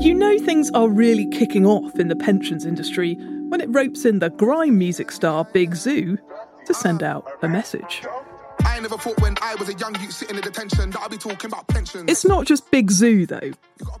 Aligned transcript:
You 0.00 0.14
know 0.14 0.38
things 0.38 0.70
are 0.70 0.88
really 0.88 1.26
kicking 1.26 1.66
off 1.66 2.00
in 2.00 2.08
the 2.08 2.16
pensions 2.16 2.64
industry 2.64 3.16
when 3.50 3.60
it 3.60 3.68
ropes 3.68 4.06
in 4.06 4.18
the 4.18 4.30
grime 4.30 4.78
music 4.78 5.12
star 5.12 5.44
Big 5.44 5.72
Zuu 5.72 6.16
to 6.64 6.72
send 6.72 7.02
out 7.02 7.30
a 7.42 7.48
message. 7.48 8.02
I 8.64 8.80
never 8.80 8.96
thought 8.96 9.20
when 9.20 9.36
I 9.42 9.56
was 9.56 9.68
a 9.68 9.74
young 9.74 9.94
youth 10.00 10.12
sitting 10.12 10.36
in 10.36 10.42
detention 10.42 10.88
that 10.92 11.00
I'd 11.00 11.10
be 11.10 11.18
talking 11.18 11.50
about 11.50 11.68
pensions. 11.68 12.04
It's 12.08 12.24
not 12.24 12.46
just 12.46 12.70
Big 12.70 12.90
Zuu, 12.90 13.28
though. 13.28 13.52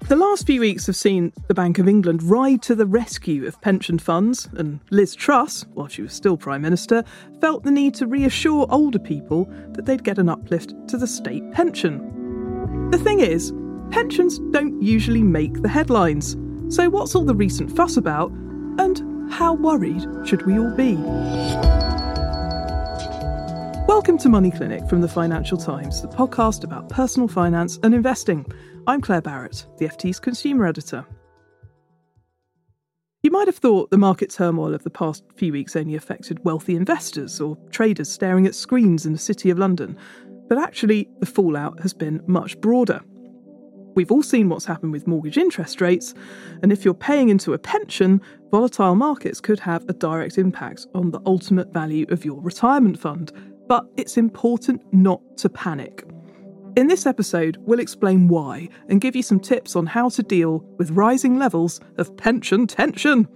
The 0.08 0.16
last 0.16 0.46
few 0.46 0.60
weeks 0.60 0.86
have 0.86 0.96
seen 0.96 1.34
the 1.48 1.54
Bank 1.54 1.78
of 1.78 1.86
England 1.86 2.22
ride 2.22 2.62
to 2.62 2.74
the 2.74 2.86
rescue 2.86 3.46
of 3.46 3.60
pension 3.60 3.98
funds, 3.98 4.48
and 4.56 4.80
Liz 4.88 5.14
Truss, 5.14 5.66
while 5.74 5.88
she 5.88 6.00
was 6.00 6.14
still 6.14 6.38
Prime 6.38 6.62
Minister, 6.62 7.04
felt 7.42 7.62
the 7.62 7.70
need 7.70 7.94
to 7.96 8.06
reassure 8.06 8.66
older 8.70 8.98
people 8.98 9.44
that 9.72 9.84
they'd 9.84 10.02
get 10.02 10.16
an 10.16 10.30
uplift 10.30 10.72
to 10.88 10.96
the 10.96 11.06
state 11.06 11.52
pension. 11.52 12.88
The 12.90 12.98
thing 12.98 13.20
is, 13.20 13.52
pensions 13.90 14.38
don't 14.50 14.80
usually 14.80 15.22
make 15.22 15.62
the 15.62 15.68
headlines. 15.68 16.36
So, 16.68 16.88
what's 16.88 17.14
all 17.14 17.24
the 17.24 17.34
recent 17.34 17.74
fuss 17.74 17.96
about, 17.96 18.30
and 18.78 19.32
how 19.32 19.54
worried 19.54 20.06
should 20.24 20.46
we 20.46 20.58
all 20.58 20.70
be? 20.76 20.94
Welcome 23.88 24.18
to 24.18 24.28
Money 24.28 24.52
Clinic 24.52 24.88
from 24.88 25.00
the 25.00 25.08
Financial 25.08 25.58
Times, 25.58 26.00
the 26.00 26.08
podcast 26.08 26.62
about 26.62 26.88
personal 26.88 27.26
finance 27.26 27.78
and 27.82 27.92
investing. 27.92 28.46
I'm 28.86 29.00
Claire 29.00 29.22
Barrett, 29.22 29.66
the 29.78 29.88
FT's 29.88 30.20
consumer 30.20 30.66
editor. 30.66 31.04
You 33.22 33.32
might 33.32 33.48
have 33.48 33.58
thought 33.58 33.90
the 33.90 33.98
market 33.98 34.30
turmoil 34.30 34.72
of 34.72 34.84
the 34.84 34.90
past 34.90 35.24
few 35.34 35.52
weeks 35.52 35.76
only 35.76 35.96
affected 35.96 36.42
wealthy 36.44 36.76
investors 36.76 37.40
or 37.40 37.58
traders 37.70 38.10
staring 38.10 38.46
at 38.46 38.54
screens 38.54 39.04
in 39.04 39.12
the 39.12 39.18
City 39.18 39.50
of 39.50 39.58
London, 39.58 39.98
but 40.48 40.58
actually, 40.58 41.08
the 41.18 41.26
fallout 41.26 41.80
has 41.80 41.92
been 41.92 42.22
much 42.26 42.60
broader. 42.60 43.00
We've 44.00 44.10
all 44.10 44.22
seen 44.22 44.48
what's 44.48 44.64
happened 44.64 44.92
with 44.92 45.06
mortgage 45.06 45.36
interest 45.36 45.82
rates, 45.82 46.14
and 46.62 46.72
if 46.72 46.86
you're 46.86 46.94
paying 46.94 47.28
into 47.28 47.52
a 47.52 47.58
pension, 47.58 48.22
volatile 48.50 48.94
markets 48.94 49.42
could 49.42 49.60
have 49.60 49.84
a 49.90 49.92
direct 49.92 50.38
impact 50.38 50.86
on 50.94 51.10
the 51.10 51.20
ultimate 51.26 51.70
value 51.70 52.06
of 52.08 52.24
your 52.24 52.40
retirement 52.40 52.98
fund. 52.98 53.30
But 53.68 53.84
it's 53.98 54.16
important 54.16 54.80
not 54.94 55.20
to 55.36 55.50
panic. 55.50 56.02
In 56.76 56.86
this 56.86 57.04
episode, 57.04 57.58
we'll 57.60 57.78
explain 57.78 58.26
why 58.26 58.70
and 58.88 59.02
give 59.02 59.14
you 59.14 59.22
some 59.22 59.38
tips 59.38 59.76
on 59.76 59.84
how 59.84 60.08
to 60.08 60.22
deal 60.22 60.60
with 60.78 60.92
rising 60.92 61.38
levels 61.38 61.78
of 61.98 62.16
pension 62.16 62.66
tension. 62.66 63.28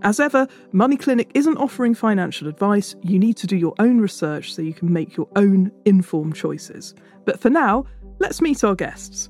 As 0.00 0.20
ever, 0.20 0.48
Money 0.72 0.96
Clinic 0.96 1.30
isn't 1.34 1.58
offering 1.58 1.94
financial 1.94 2.48
advice. 2.48 2.96
You 3.02 3.18
need 3.18 3.36
to 3.36 3.46
do 3.46 3.58
your 3.58 3.74
own 3.78 4.00
research 4.00 4.54
so 4.54 4.62
you 4.62 4.72
can 4.72 4.90
make 4.90 5.18
your 5.18 5.28
own 5.36 5.70
informed 5.84 6.34
choices. 6.34 6.94
But 7.26 7.38
for 7.38 7.50
now, 7.50 7.84
let's 8.20 8.40
meet 8.40 8.64
our 8.64 8.74
guests. 8.74 9.28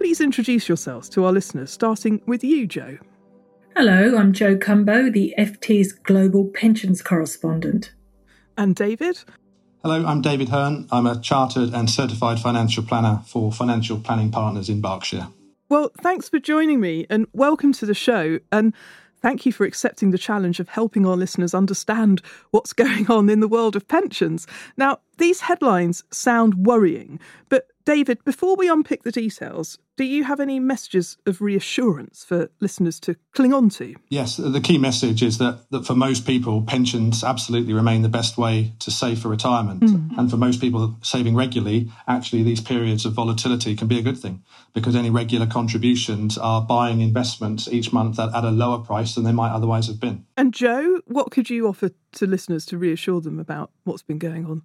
Please 0.00 0.22
introduce 0.22 0.66
yourselves 0.66 1.10
to 1.10 1.26
our 1.26 1.30
listeners, 1.30 1.70
starting 1.70 2.22
with 2.24 2.42
you, 2.42 2.66
Joe. 2.66 2.96
Hello, 3.76 4.16
I'm 4.16 4.32
Joe 4.32 4.56
Cumbo, 4.56 5.12
the 5.12 5.34
FT's 5.36 5.92
Global 5.92 6.46
Pensions 6.46 7.02
Correspondent. 7.02 7.92
And 8.56 8.74
David. 8.74 9.22
Hello, 9.82 10.06
I'm 10.06 10.22
David 10.22 10.48
Hearn. 10.48 10.88
I'm 10.90 11.06
a 11.06 11.20
chartered 11.20 11.74
and 11.74 11.90
certified 11.90 12.40
financial 12.40 12.82
planner 12.82 13.20
for 13.26 13.52
Financial 13.52 14.00
Planning 14.00 14.30
Partners 14.30 14.70
in 14.70 14.80
Berkshire. 14.80 15.28
Well, 15.68 15.90
thanks 16.00 16.30
for 16.30 16.38
joining 16.38 16.80
me 16.80 17.04
and 17.10 17.26
welcome 17.34 17.74
to 17.74 17.84
the 17.84 17.92
show. 17.92 18.38
And 18.50 18.72
thank 19.20 19.44
you 19.44 19.52
for 19.52 19.66
accepting 19.66 20.12
the 20.12 20.18
challenge 20.18 20.60
of 20.60 20.70
helping 20.70 21.04
our 21.04 21.16
listeners 21.16 21.52
understand 21.52 22.22
what's 22.52 22.72
going 22.72 23.10
on 23.10 23.28
in 23.28 23.40
the 23.40 23.48
world 23.48 23.76
of 23.76 23.86
pensions. 23.86 24.46
Now, 24.78 25.00
these 25.18 25.42
headlines 25.42 26.04
sound 26.10 26.66
worrying, 26.66 27.20
but 27.50 27.66
David, 27.84 28.22
before 28.24 28.56
we 28.56 28.68
unpick 28.68 29.02
the 29.02 29.10
details, 29.10 29.78
do 30.00 30.06
you 30.06 30.24
have 30.24 30.40
any 30.40 30.58
messages 30.58 31.18
of 31.26 31.42
reassurance 31.42 32.24
for 32.24 32.48
listeners 32.58 32.98
to 32.98 33.16
cling 33.34 33.52
on 33.52 33.68
to? 33.68 33.94
Yes, 34.08 34.38
the 34.38 34.58
key 34.58 34.78
message 34.78 35.22
is 35.22 35.36
that, 35.36 35.66
that 35.68 35.84
for 35.84 35.94
most 35.94 36.26
people, 36.26 36.62
pensions 36.62 37.22
absolutely 37.22 37.74
remain 37.74 38.00
the 38.00 38.08
best 38.08 38.38
way 38.38 38.72
to 38.78 38.90
save 38.90 39.20
for 39.20 39.28
retirement. 39.28 39.82
Mm. 39.82 40.16
And 40.16 40.30
for 40.30 40.38
most 40.38 40.58
people 40.58 40.96
saving 41.02 41.36
regularly, 41.36 41.92
actually, 42.08 42.42
these 42.42 42.62
periods 42.62 43.04
of 43.04 43.12
volatility 43.12 43.76
can 43.76 43.88
be 43.88 43.98
a 43.98 44.02
good 44.02 44.16
thing 44.16 44.42
because 44.72 44.96
any 44.96 45.10
regular 45.10 45.46
contributions 45.46 46.38
are 46.38 46.62
buying 46.62 47.02
investments 47.02 47.68
each 47.68 47.92
month 47.92 48.18
at, 48.18 48.34
at 48.34 48.42
a 48.42 48.50
lower 48.50 48.78
price 48.78 49.14
than 49.14 49.24
they 49.24 49.32
might 49.32 49.52
otherwise 49.52 49.88
have 49.88 50.00
been. 50.00 50.24
And 50.34 50.54
Joe, 50.54 51.02
what 51.08 51.30
could 51.30 51.50
you 51.50 51.68
offer 51.68 51.90
to 52.12 52.26
listeners 52.26 52.64
to 52.66 52.78
reassure 52.78 53.20
them 53.20 53.38
about 53.38 53.70
what's 53.84 54.02
been 54.02 54.18
going 54.18 54.46
on? 54.46 54.62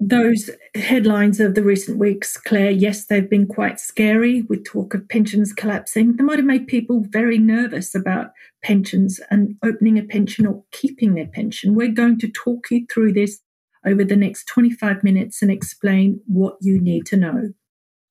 Those 0.00 0.48
headlines 0.76 1.40
of 1.40 1.54
the 1.54 1.62
recent 1.62 1.98
weeks, 1.98 2.36
Claire, 2.36 2.70
yes, 2.70 3.06
they've 3.06 3.28
been 3.28 3.46
quite 3.46 3.80
scary 3.80 4.42
with 4.42 4.64
talk 4.64 4.94
of 4.94 5.08
pensions 5.08 5.52
collapsing. 5.52 6.16
They 6.16 6.22
might 6.22 6.38
have 6.38 6.46
made 6.46 6.68
people 6.68 7.04
very 7.08 7.38
nervous 7.38 7.94
about 7.94 8.30
pensions 8.62 9.20
and 9.30 9.56
opening 9.64 9.98
a 9.98 10.04
pension 10.04 10.46
or 10.46 10.64
keeping 10.70 11.14
their 11.14 11.26
pension. 11.26 11.74
We're 11.74 11.88
going 11.88 12.18
to 12.20 12.30
talk 12.30 12.70
you 12.70 12.86
through 12.92 13.14
this 13.14 13.40
over 13.84 14.04
the 14.04 14.16
next 14.16 14.46
25 14.46 15.02
minutes 15.02 15.42
and 15.42 15.50
explain 15.50 16.20
what 16.26 16.56
you 16.60 16.80
need 16.80 17.04
to 17.06 17.16
know. 17.16 17.52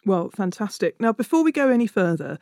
Well, 0.06 0.30
fantastic. 0.30 1.00
Now, 1.00 1.14
before 1.14 1.44
we 1.44 1.52
go 1.52 1.70
any 1.70 1.88
further, 1.88 2.38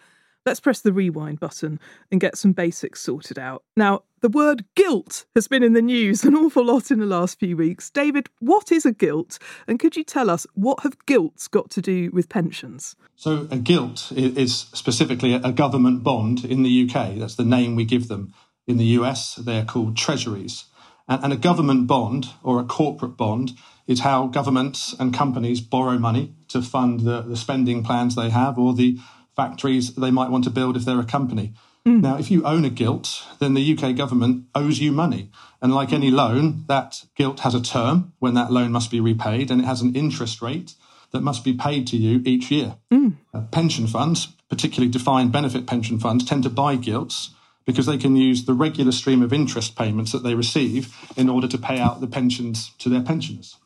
Let's 0.46 0.60
press 0.60 0.80
the 0.80 0.94
rewind 0.94 1.40
button 1.40 1.80
and 2.12 2.22
get 2.22 2.38
some 2.38 2.54
basics 2.54 3.02
sorted 3.02 3.40
out. 3.40 3.64
Now, 3.76 4.04
the 4.22 4.30
word 4.30 4.64
gilt 4.76 5.26
has 5.34 5.48
been 5.48 5.64
in 5.64 5.74
the 5.74 5.82
news 5.82 6.24
an 6.24 6.36
awful 6.36 6.64
lot 6.64 6.92
in 6.92 7.00
the 7.00 7.08
last 7.08 7.40
few 7.40 7.58
weeks. 7.58 7.90
David, 7.90 8.30
what 8.40 8.72
is 8.72 8.86
a 8.86 8.92
gilt? 8.92 9.40
And 9.68 9.80
could 9.80 9.96
you 9.96 10.04
tell 10.04 10.30
us 10.30 10.46
what 10.54 10.82
have 10.82 11.04
gilts 11.08 11.48
got 11.48 11.72
to 11.72 11.82
do 11.82 12.12
with 12.12 12.30
pensions? 12.30 12.96
So, 13.16 13.48
a 13.50 13.58
gilt 13.58 14.12
is 14.12 14.68
specifically 14.74 15.34
a 15.34 15.52
government 15.52 16.04
bond 16.04 16.46
in 16.46 16.62
the 16.62 16.88
UK. 16.88 17.16
That's 17.18 17.36
the 17.36 17.44
name 17.44 17.76
we 17.76 17.86
give 17.86 18.08
them. 18.08 18.32
In 18.68 18.78
the 18.78 18.86
US, 19.00 19.36
they're 19.36 19.66
called 19.66 19.98
treasuries. 19.98 20.66
And 21.08 21.34
a 21.34 21.38
government 21.38 21.88
bond 21.88 22.28
or 22.44 22.60
a 22.60 22.66
corporate 22.66 23.18
bond 23.18 23.54
is 23.88 24.02
how 24.02 24.28
governments 24.28 24.96
and 25.00 25.14
companies 25.14 25.62
borrow 25.62 25.98
money 25.98 26.34
to 26.50 26.62
fund 26.62 27.02
the, 27.02 27.22
the 27.22 27.38
spending 27.38 27.84
plans 27.84 28.16
they 28.16 28.30
have 28.30 28.58
or 28.58 28.74
the 28.74 28.98
factories 29.36 29.96
they 29.96 30.12
might 30.12 30.30
want 30.30 30.44
to 30.46 30.50
build 30.50 30.78
if 30.78 30.86
they're 30.86 31.00
a 31.00 31.06
company. 31.06 31.54
Mm. 31.86 32.02
Now, 32.02 32.18
if 32.18 32.32
you 32.32 32.44
own 32.44 32.66
a 32.66 32.70
gilt, 32.70 33.24
then 33.40 33.54
the 33.54 33.78
UK 33.78 33.96
government 33.96 34.46
owes 34.56 34.80
you 34.80 34.92
money. 34.92 35.30
And 35.62 35.74
like 35.74 35.94
any 35.94 36.10
loan, 36.10 36.66
that 36.68 37.06
gilt 37.16 37.42
has 37.42 37.54
a 37.54 37.62
term 37.62 38.14
when 38.20 38.34
that 38.34 38.52
loan 38.52 38.72
must 38.72 38.90
be 38.90 39.00
repaid, 39.00 39.52
and 39.52 39.62
it 39.62 39.66
has 39.66 39.82
an 39.82 39.96
interest 39.96 40.42
rate 40.42 40.74
that 41.12 41.22
must 41.22 41.44
be 41.44 41.54
paid 41.54 41.86
to 41.88 41.98
you 41.98 42.22
each 42.26 42.50
year. 42.50 42.78
Mm. 42.92 43.18
Uh, 43.34 43.42
pension 43.52 43.88
funds, 43.88 44.28
particularly 44.50 44.92
defined 44.92 45.32
benefit 45.32 45.68
pension 45.68 46.00
funds, 46.00 46.26
tend 46.26 46.44
to 46.44 46.50
buy 46.50 46.76
gilts 46.76 47.32
because 47.66 47.86
they 47.86 47.98
can 47.98 48.16
use 48.16 48.46
the 48.46 48.54
regular 48.54 48.92
stream 48.92 49.22
of 49.22 49.34
interest 49.34 49.76
payments 49.76 50.12
that 50.12 50.24
they 50.24 50.36
receive 50.36 50.96
in 51.16 51.30
order 51.30 51.48
to 51.48 51.58
pay 51.58 51.80
out 51.80 52.02
the 52.02 52.08
pensions 52.08 52.72
to 52.80 52.90
their 52.90 53.02
pensioners. 53.02 53.58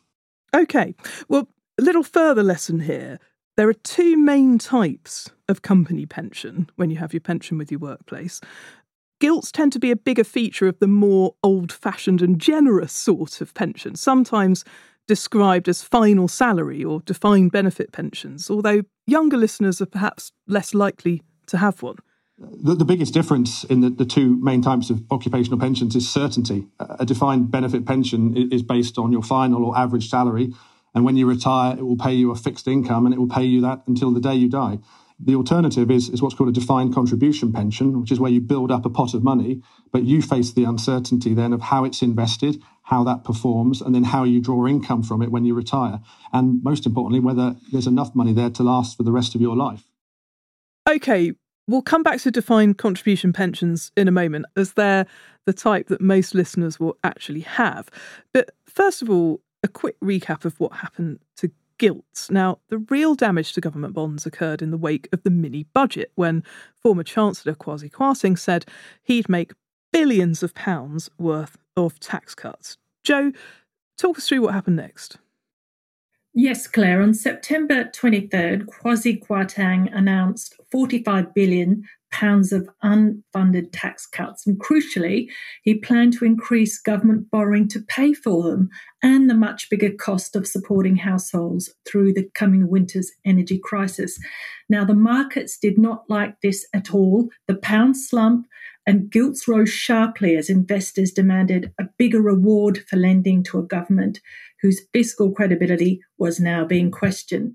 Okay. 0.54 0.94
Well, 1.28 1.48
a 1.78 1.82
little 1.82 2.02
further 2.02 2.42
lesson 2.42 2.80
here. 2.80 3.18
There 3.56 3.68
are 3.68 3.74
two 3.74 4.16
main 4.16 4.58
types 4.58 5.30
of 5.48 5.62
company 5.62 6.06
pension 6.06 6.70
when 6.76 6.90
you 6.90 6.96
have 6.96 7.12
your 7.12 7.20
pension 7.20 7.58
with 7.58 7.70
your 7.70 7.80
workplace. 7.80 8.40
Gilts 9.20 9.52
tend 9.52 9.72
to 9.74 9.78
be 9.78 9.90
a 9.90 9.96
bigger 9.96 10.24
feature 10.24 10.66
of 10.66 10.78
the 10.78 10.86
more 10.86 11.34
old 11.42 11.70
fashioned 11.70 12.22
and 12.22 12.40
generous 12.40 12.92
sort 12.92 13.40
of 13.40 13.52
pension, 13.52 13.94
sometimes 13.94 14.64
described 15.06 15.68
as 15.68 15.82
final 15.82 16.28
salary 16.28 16.82
or 16.84 17.00
defined 17.00 17.52
benefit 17.52 17.92
pensions, 17.92 18.48
although 18.48 18.82
younger 19.06 19.36
listeners 19.36 19.80
are 19.82 19.86
perhaps 19.86 20.32
less 20.46 20.72
likely 20.72 21.22
to 21.46 21.58
have 21.58 21.82
one. 21.82 21.96
The, 22.38 22.74
the 22.74 22.84
biggest 22.86 23.12
difference 23.12 23.64
in 23.64 23.80
the, 23.80 23.90
the, 23.90 24.06
two 24.06 24.36
main 24.40 24.62
types 24.62 24.88
of 24.88 25.02
occupational 25.10 25.58
pensions 25.58 25.94
is 25.94 26.08
certainty. 26.08 26.68
A 26.78 27.04
defined 27.04 27.50
benefit 27.50 27.84
pension 27.84 28.34
is 28.50 28.62
based 28.62 28.96
on 28.96 29.12
your 29.12 29.22
final 29.22 29.64
or 29.66 29.76
average 29.76 30.08
salary. 30.08 30.54
And 30.94 31.04
when 31.04 31.16
you 31.16 31.26
retire, 31.26 31.76
it 31.76 31.82
will 31.82 31.96
pay 31.96 32.12
you 32.12 32.30
a 32.30 32.36
fixed 32.36 32.66
income 32.66 33.06
and 33.06 33.14
it 33.14 33.18
will 33.18 33.28
pay 33.28 33.44
you 33.44 33.60
that 33.62 33.82
until 33.86 34.12
the 34.12 34.20
day 34.20 34.34
you 34.34 34.48
die. 34.48 34.78
The 35.22 35.34
alternative 35.34 35.90
is, 35.90 36.08
is 36.08 36.22
what's 36.22 36.34
called 36.34 36.48
a 36.48 36.52
defined 36.52 36.94
contribution 36.94 37.52
pension, 37.52 38.00
which 38.00 38.10
is 38.10 38.18
where 38.18 38.30
you 38.30 38.40
build 38.40 38.72
up 38.72 38.86
a 38.86 38.90
pot 38.90 39.12
of 39.12 39.22
money, 39.22 39.60
but 39.92 40.04
you 40.04 40.22
face 40.22 40.52
the 40.52 40.64
uncertainty 40.64 41.34
then 41.34 41.52
of 41.52 41.60
how 41.60 41.84
it's 41.84 42.00
invested, 42.00 42.62
how 42.84 43.04
that 43.04 43.22
performs, 43.22 43.82
and 43.82 43.94
then 43.94 44.04
how 44.04 44.24
you 44.24 44.40
draw 44.40 44.66
income 44.66 45.02
from 45.02 45.20
it 45.20 45.30
when 45.30 45.44
you 45.44 45.54
retire. 45.54 46.00
And 46.32 46.62
most 46.64 46.86
importantly, 46.86 47.20
whether 47.20 47.54
there's 47.70 47.86
enough 47.86 48.14
money 48.14 48.32
there 48.32 48.50
to 48.50 48.62
last 48.62 48.96
for 48.96 49.02
the 49.02 49.12
rest 49.12 49.34
of 49.34 49.42
your 49.42 49.56
life. 49.56 49.84
Okay, 50.88 51.34
we'll 51.68 51.82
come 51.82 52.02
back 52.02 52.20
to 52.20 52.30
defined 52.30 52.78
contribution 52.78 53.34
pensions 53.34 53.92
in 53.98 54.08
a 54.08 54.12
moment, 54.12 54.46
as 54.56 54.72
they're 54.72 55.06
the 55.44 55.52
type 55.52 55.88
that 55.88 56.00
most 56.00 56.34
listeners 56.34 56.80
will 56.80 56.96
actually 57.04 57.40
have. 57.40 57.90
But 58.32 58.52
first 58.66 59.02
of 59.02 59.10
all, 59.10 59.42
a 59.62 59.68
quick 59.68 59.98
recap 60.00 60.44
of 60.44 60.58
what 60.58 60.72
happened 60.72 61.20
to 61.36 61.50
gilts. 61.78 62.30
Now, 62.30 62.58
the 62.68 62.78
real 62.78 63.14
damage 63.14 63.54
to 63.54 63.60
government 63.60 63.94
bonds 63.94 64.26
occurred 64.26 64.62
in 64.62 64.70
the 64.70 64.76
wake 64.76 65.08
of 65.12 65.22
the 65.22 65.30
mini 65.30 65.64
budget 65.72 66.12
when 66.14 66.44
former 66.74 67.02
Chancellor 67.02 67.54
Kwasi 67.54 67.90
Kwarteng 67.90 68.38
said 68.38 68.66
he'd 69.02 69.28
make 69.28 69.52
billions 69.92 70.42
of 70.42 70.54
pounds 70.54 71.10
worth 71.18 71.56
of 71.76 71.98
tax 71.98 72.34
cuts. 72.34 72.76
Joe, 73.02 73.32
talk 73.96 74.18
us 74.18 74.28
through 74.28 74.42
what 74.42 74.54
happened 74.54 74.76
next. 74.76 75.16
Yes, 76.34 76.66
Claire. 76.68 77.02
On 77.02 77.12
September 77.12 77.84
23rd, 77.84 78.66
Kwasi 78.66 79.20
Kwarteng 79.26 79.90
announced 79.96 80.54
45 80.70 81.34
billion 81.34 81.84
pounds 82.10 82.52
of 82.52 82.68
unfunded 82.82 83.68
tax 83.72 84.06
cuts. 84.06 84.46
And 84.46 84.60
crucially, 84.60 85.28
he 85.62 85.74
planned 85.74 86.14
to 86.14 86.24
increase 86.24 86.80
government 86.80 87.30
borrowing 87.30 87.68
to 87.68 87.80
pay 87.80 88.12
for 88.12 88.42
them 88.42 88.70
and 89.02 89.28
the 89.28 89.34
much 89.34 89.70
bigger 89.70 89.90
cost 89.90 90.36
of 90.36 90.46
supporting 90.46 90.96
households 90.96 91.74
through 91.88 92.12
the 92.12 92.28
coming 92.34 92.68
winter's 92.68 93.12
energy 93.24 93.58
crisis. 93.62 94.18
Now, 94.68 94.84
the 94.84 94.94
markets 94.94 95.58
did 95.58 95.78
not 95.78 96.04
like 96.08 96.40
this 96.42 96.66
at 96.74 96.94
all. 96.94 97.28
The 97.46 97.56
pound 97.56 97.96
slump 97.96 98.46
and 98.86 99.10
gilts 99.10 99.46
rose 99.46 99.70
sharply 99.70 100.36
as 100.36 100.50
investors 100.50 101.12
demanded 101.12 101.72
a 101.78 101.84
bigger 101.98 102.20
reward 102.20 102.84
for 102.88 102.96
lending 102.96 103.42
to 103.44 103.58
a 103.58 103.62
government 103.62 104.20
whose 104.62 104.82
fiscal 104.92 105.30
credibility 105.30 106.00
was 106.18 106.40
now 106.40 106.64
being 106.64 106.90
questioned. 106.90 107.54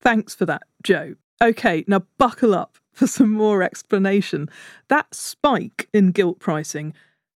Thanks 0.00 0.34
for 0.34 0.46
that, 0.46 0.62
Joe. 0.82 1.14
Okay, 1.42 1.84
now 1.86 2.04
buckle 2.18 2.54
up 2.54 2.78
for 2.96 3.06
some 3.06 3.30
more 3.30 3.62
explanation. 3.62 4.48
That 4.88 5.14
spike 5.14 5.88
in 5.92 6.12
gilt 6.12 6.38
pricing 6.38 6.94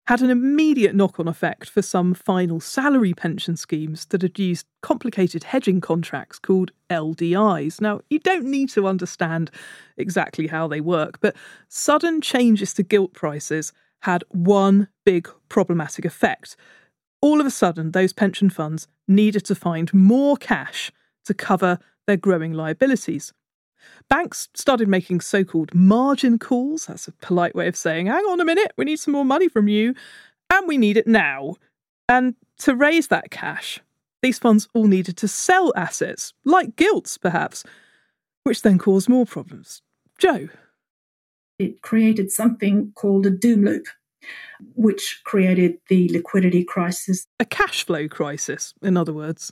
had 0.08 0.22
an 0.22 0.30
immediate 0.30 0.96
knock 0.96 1.20
on 1.20 1.28
effect 1.28 1.70
for 1.70 1.82
some 1.82 2.14
final 2.14 2.62
salary 2.62 3.14
pension 3.14 3.58
schemes 3.58 4.06
that 4.06 4.22
had 4.22 4.40
used 4.40 4.66
complicated 4.82 5.44
hedging 5.44 5.82
contracts 5.82 6.40
called 6.40 6.72
LDIs. 6.90 7.82
Now, 7.82 8.00
you 8.10 8.20
don't 8.20 8.46
need 8.46 8.70
to 8.70 8.88
understand 8.88 9.52
exactly 9.98 10.48
how 10.48 10.68
they 10.68 10.80
work, 10.80 11.20
but 11.20 11.36
sudden 11.68 12.22
changes 12.22 12.74
to 12.76 12.84
gilt 12.84 13.14
prices 13.14 13.74
had 14.04 14.24
one 14.30 14.88
big 15.06 15.30
problematic 15.50 16.06
effect. 16.06 16.56
All 17.22 17.42
of 17.42 17.46
a 17.46 17.52
sudden, 17.52 17.92
those 17.92 18.14
pension 18.14 18.50
funds 18.50 18.88
needed 19.10 19.44
to 19.46 19.56
find 19.56 19.94
more 19.94 20.38
cash 20.38 20.90
to 21.26 21.34
cover 21.34 21.80
their 22.08 22.18
growing 22.18 22.54
liabilities. 22.54 23.34
Banks 24.10 24.50
started 24.54 24.88
making 24.88 25.22
so 25.22 25.44
called 25.44 25.74
margin 25.74 26.40
calls. 26.40 26.88
That's 26.88 27.08
a 27.08 27.12
polite 27.14 27.56
way 27.56 27.68
of 27.68 27.76
saying, 27.76 28.08
hang 28.08 28.24
on 28.26 28.40
a 28.40 28.46
minute, 28.46 28.72
we 28.78 28.86
need 28.86 29.00
some 29.00 29.12
more 29.14 29.26
money 29.26 29.48
from 29.48 29.68
you, 29.68 29.94
and 30.52 30.68
we 30.68 30.78
need 30.78 30.98
it 30.98 31.08
now. 31.08 31.56
And 32.08 32.36
to 32.60 32.76
raise 32.76 33.08
that 33.08 33.30
cash, 33.32 33.80
these 34.22 34.40
funds 34.40 34.68
all 34.74 34.86
needed 34.86 35.18
to 35.18 35.28
sell 35.28 35.72
assets, 35.76 36.34
like 36.44 36.76
gilts 36.76 37.18
perhaps, 37.18 37.64
which 38.44 38.62
then 38.62 38.78
caused 38.78 39.10
more 39.10 39.26
problems. 39.26 39.82
Joe. 40.18 40.50
It 41.60 41.82
created 41.82 42.32
something 42.32 42.94
called 42.96 43.26
a 43.26 43.30
doom 43.30 43.66
loop, 43.66 43.86
which 44.76 45.22
created 45.26 45.78
the 45.88 46.10
liquidity 46.10 46.64
crisis. 46.64 47.28
A 47.40 47.46
cash 47.46 47.86
flow 47.86 48.08
crisis, 48.08 48.74
in 48.82 48.98
other 48.98 49.14
words 49.14 49.52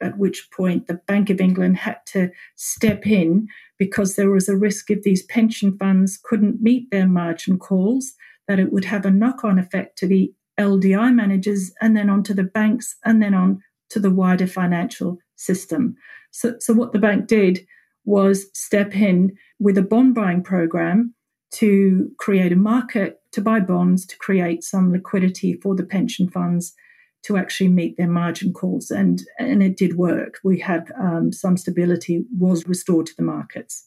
at 0.00 0.18
which 0.18 0.50
point 0.50 0.86
the 0.86 0.94
Bank 0.94 1.30
of 1.30 1.40
England 1.40 1.76
had 1.78 1.98
to 2.06 2.30
step 2.56 3.06
in 3.06 3.48
because 3.78 4.16
there 4.16 4.30
was 4.30 4.48
a 4.48 4.56
risk 4.56 4.90
if 4.90 5.02
these 5.02 5.22
pension 5.24 5.76
funds 5.78 6.18
couldn't 6.22 6.62
meet 6.62 6.90
their 6.90 7.08
margin 7.08 7.58
calls, 7.58 8.12
that 8.48 8.58
it 8.58 8.72
would 8.72 8.84
have 8.84 9.04
a 9.04 9.10
knock 9.10 9.44
on 9.44 9.58
effect 9.58 9.96
to 9.98 10.06
the 10.06 10.32
LDI 10.58 11.14
managers 11.14 11.72
and 11.80 11.96
then 11.96 12.10
on 12.10 12.22
to 12.24 12.34
the 12.34 12.44
banks 12.44 12.96
and 13.04 13.22
then 13.22 13.34
on 13.34 13.62
to 13.90 13.98
the 13.98 14.10
wider 14.10 14.46
financial 14.46 15.18
system. 15.36 15.96
So, 16.30 16.54
so 16.58 16.74
what 16.74 16.92
the 16.92 16.98
bank 16.98 17.26
did 17.26 17.66
was 18.04 18.46
step 18.54 18.94
in 18.94 19.36
with 19.58 19.78
a 19.78 19.82
bond 19.82 20.14
buying 20.14 20.42
program 20.42 21.14
to 21.52 22.10
create 22.18 22.52
a 22.52 22.56
market 22.56 23.20
to 23.32 23.40
buy 23.40 23.60
bonds 23.60 24.06
to 24.06 24.16
create 24.18 24.62
some 24.62 24.92
liquidity 24.92 25.54
for 25.54 25.74
the 25.74 25.84
pension 25.84 26.28
funds 26.28 26.74
to 27.22 27.36
actually 27.36 27.68
meet 27.68 27.96
their 27.96 28.08
margin 28.08 28.52
calls. 28.52 28.90
And, 28.90 29.22
and 29.38 29.62
it 29.62 29.76
did 29.76 29.96
work. 29.96 30.38
We 30.42 30.60
had 30.60 30.90
um, 30.98 31.32
some 31.32 31.56
stability 31.56 32.24
was 32.38 32.66
restored 32.66 33.06
to 33.06 33.16
the 33.16 33.22
markets. 33.22 33.86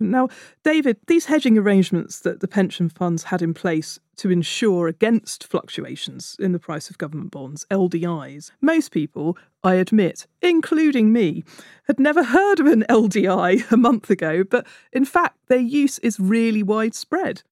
Now, 0.00 0.28
David, 0.62 0.98
these 1.08 1.26
hedging 1.26 1.58
arrangements 1.58 2.20
that 2.20 2.38
the 2.38 2.46
pension 2.46 2.88
funds 2.88 3.24
had 3.24 3.42
in 3.42 3.52
place 3.52 3.98
to 4.18 4.30
ensure 4.30 4.86
against 4.86 5.44
fluctuations 5.44 6.36
in 6.38 6.52
the 6.52 6.60
price 6.60 6.88
of 6.88 6.98
government 6.98 7.32
bonds, 7.32 7.66
LDIs, 7.68 8.52
most 8.60 8.92
people, 8.92 9.36
I 9.64 9.74
admit, 9.74 10.28
including 10.40 11.12
me, 11.12 11.42
had 11.88 11.98
never 11.98 12.22
heard 12.22 12.60
of 12.60 12.66
an 12.66 12.84
LDI 12.88 13.70
a 13.72 13.76
month 13.76 14.08
ago, 14.08 14.44
but 14.44 14.66
in 14.92 15.04
fact, 15.04 15.36
their 15.48 15.58
use 15.58 15.98
is 15.98 16.20
really 16.20 16.62
widespread. 16.62 17.42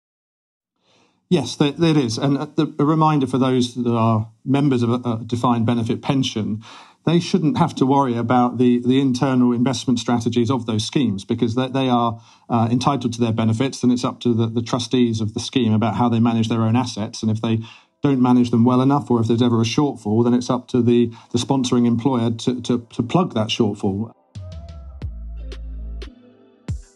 Yes, 1.28 1.56
there, 1.56 1.73
there 1.73 1.99
is. 1.99 2.19
And 2.19 2.37
a, 2.37 2.50
a 2.78 2.84
reminder 2.84 3.26
for 3.26 3.38
those 3.38 3.75
that 3.75 3.90
are 3.90 4.31
members 4.44 4.82
of 4.82 4.90
a, 4.90 5.08
a, 5.08 5.23
defined 5.26 5.67
benefit 5.67 6.00
pension, 6.00 6.62
they 7.05 7.19
shouldn't 7.19 7.58
have 7.58 7.75
to 7.76 7.87
worry 7.87 8.17
about 8.17 8.58
the, 8.58 8.81
the 8.87 9.00
internal 9.00 9.52
investment 9.52 9.99
strategies 9.99 10.50
of 10.50 10.67
those 10.67 10.84
schemes 10.84 11.25
because 11.25 11.56
they, 11.56 11.68
they 11.68 11.88
are 11.88 12.21
uh, 12.49 12.68
entitled 12.71 13.12
to 13.14 13.21
their 13.21 13.33
benefits. 13.33 13.83
And 13.83 13.92
it's 13.92 14.04
up 14.04 14.21
to 14.21 14.35
the, 14.35 14.47
the 14.47 14.62
trustees 14.62 15.21
of 15.21 15.35
the 15.35 15.40
scheme 15.40 15.73
about 15.73 15.97
how 15.97 16.09
they 16.09 16.21
manage 16.21 16.49
their 16.49 16.62
own 16.62 16.76
assets. 16.76 17.23
And 17.23 17.30
if 17.30 17.40
they 17.40 17.59
don't 18.02 18.23
manage 18.23 18.50
them 18.50 18.64
well 18.64 18.80
enough 18.80 19.11
or 19.11 19.21
if 19.21 19.26
there's 19.26 19.42
ever 19.42 19.61
a 19.61 19.64
shortfall, 19.64 20.23
then 20.23 20.35
it's 20.35 20.50
up 20.50 20.68
to 20.68 20.80
the, 20.80 21.12
the 21.33 21.38
sponsoring 21.38 21.87
employer 21.87 22.30
to, 22.30 22.61
to, 22.62 22.87
to 22.92 23.02
plug 23.02 23.35
that 23.35 23.49
shortfall. 23.49 24.12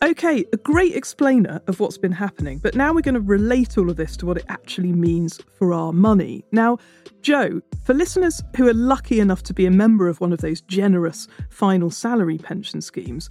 Okay, 0.02 0.47
a 0.54 0.57
great 0.57 0.95
explainer 0.95 1.61
of 1.66 1.78
what's 1.78 1.99
been 1.99 2.11
happening, 2.11 2.57
but 2.57 2.75
now 2.75 2.95
we're 2.95 3.02
going 3.02 3.16
to 3.16 3.21
relate 3.21 3.76
all 3.76 3.90
of 3.90 3.97
this 3.97 4.16
to 4.16 4.25
what 4.25 4.38
it 4.38 4.47
actually 4.49 4.92
means 4.92 5.38
for 5.59 5.75
our 5.75 5.92
money. 5.92 6.42
Now, 6.52 6.78
Joe, 7.21 7.61
for 7.85 7.92
listeners 7.92 8.42
who 8.57 8.66
are 8.66 8.73
lucky 8.73 9.21
enough 9.21 9.42
to 9.42 9.52
be 9.52 9.66
a 9.66 9.71
member 9.71 10.09
of 10.09 10.19
one 10.19 10.33
of 10.33 10.40
those 10.40 10.62
generous 10.62 11.28
final 11.50 11.90
salary 11.90 12.38
pension 12.38 12.80
schemes, 12.80 13.28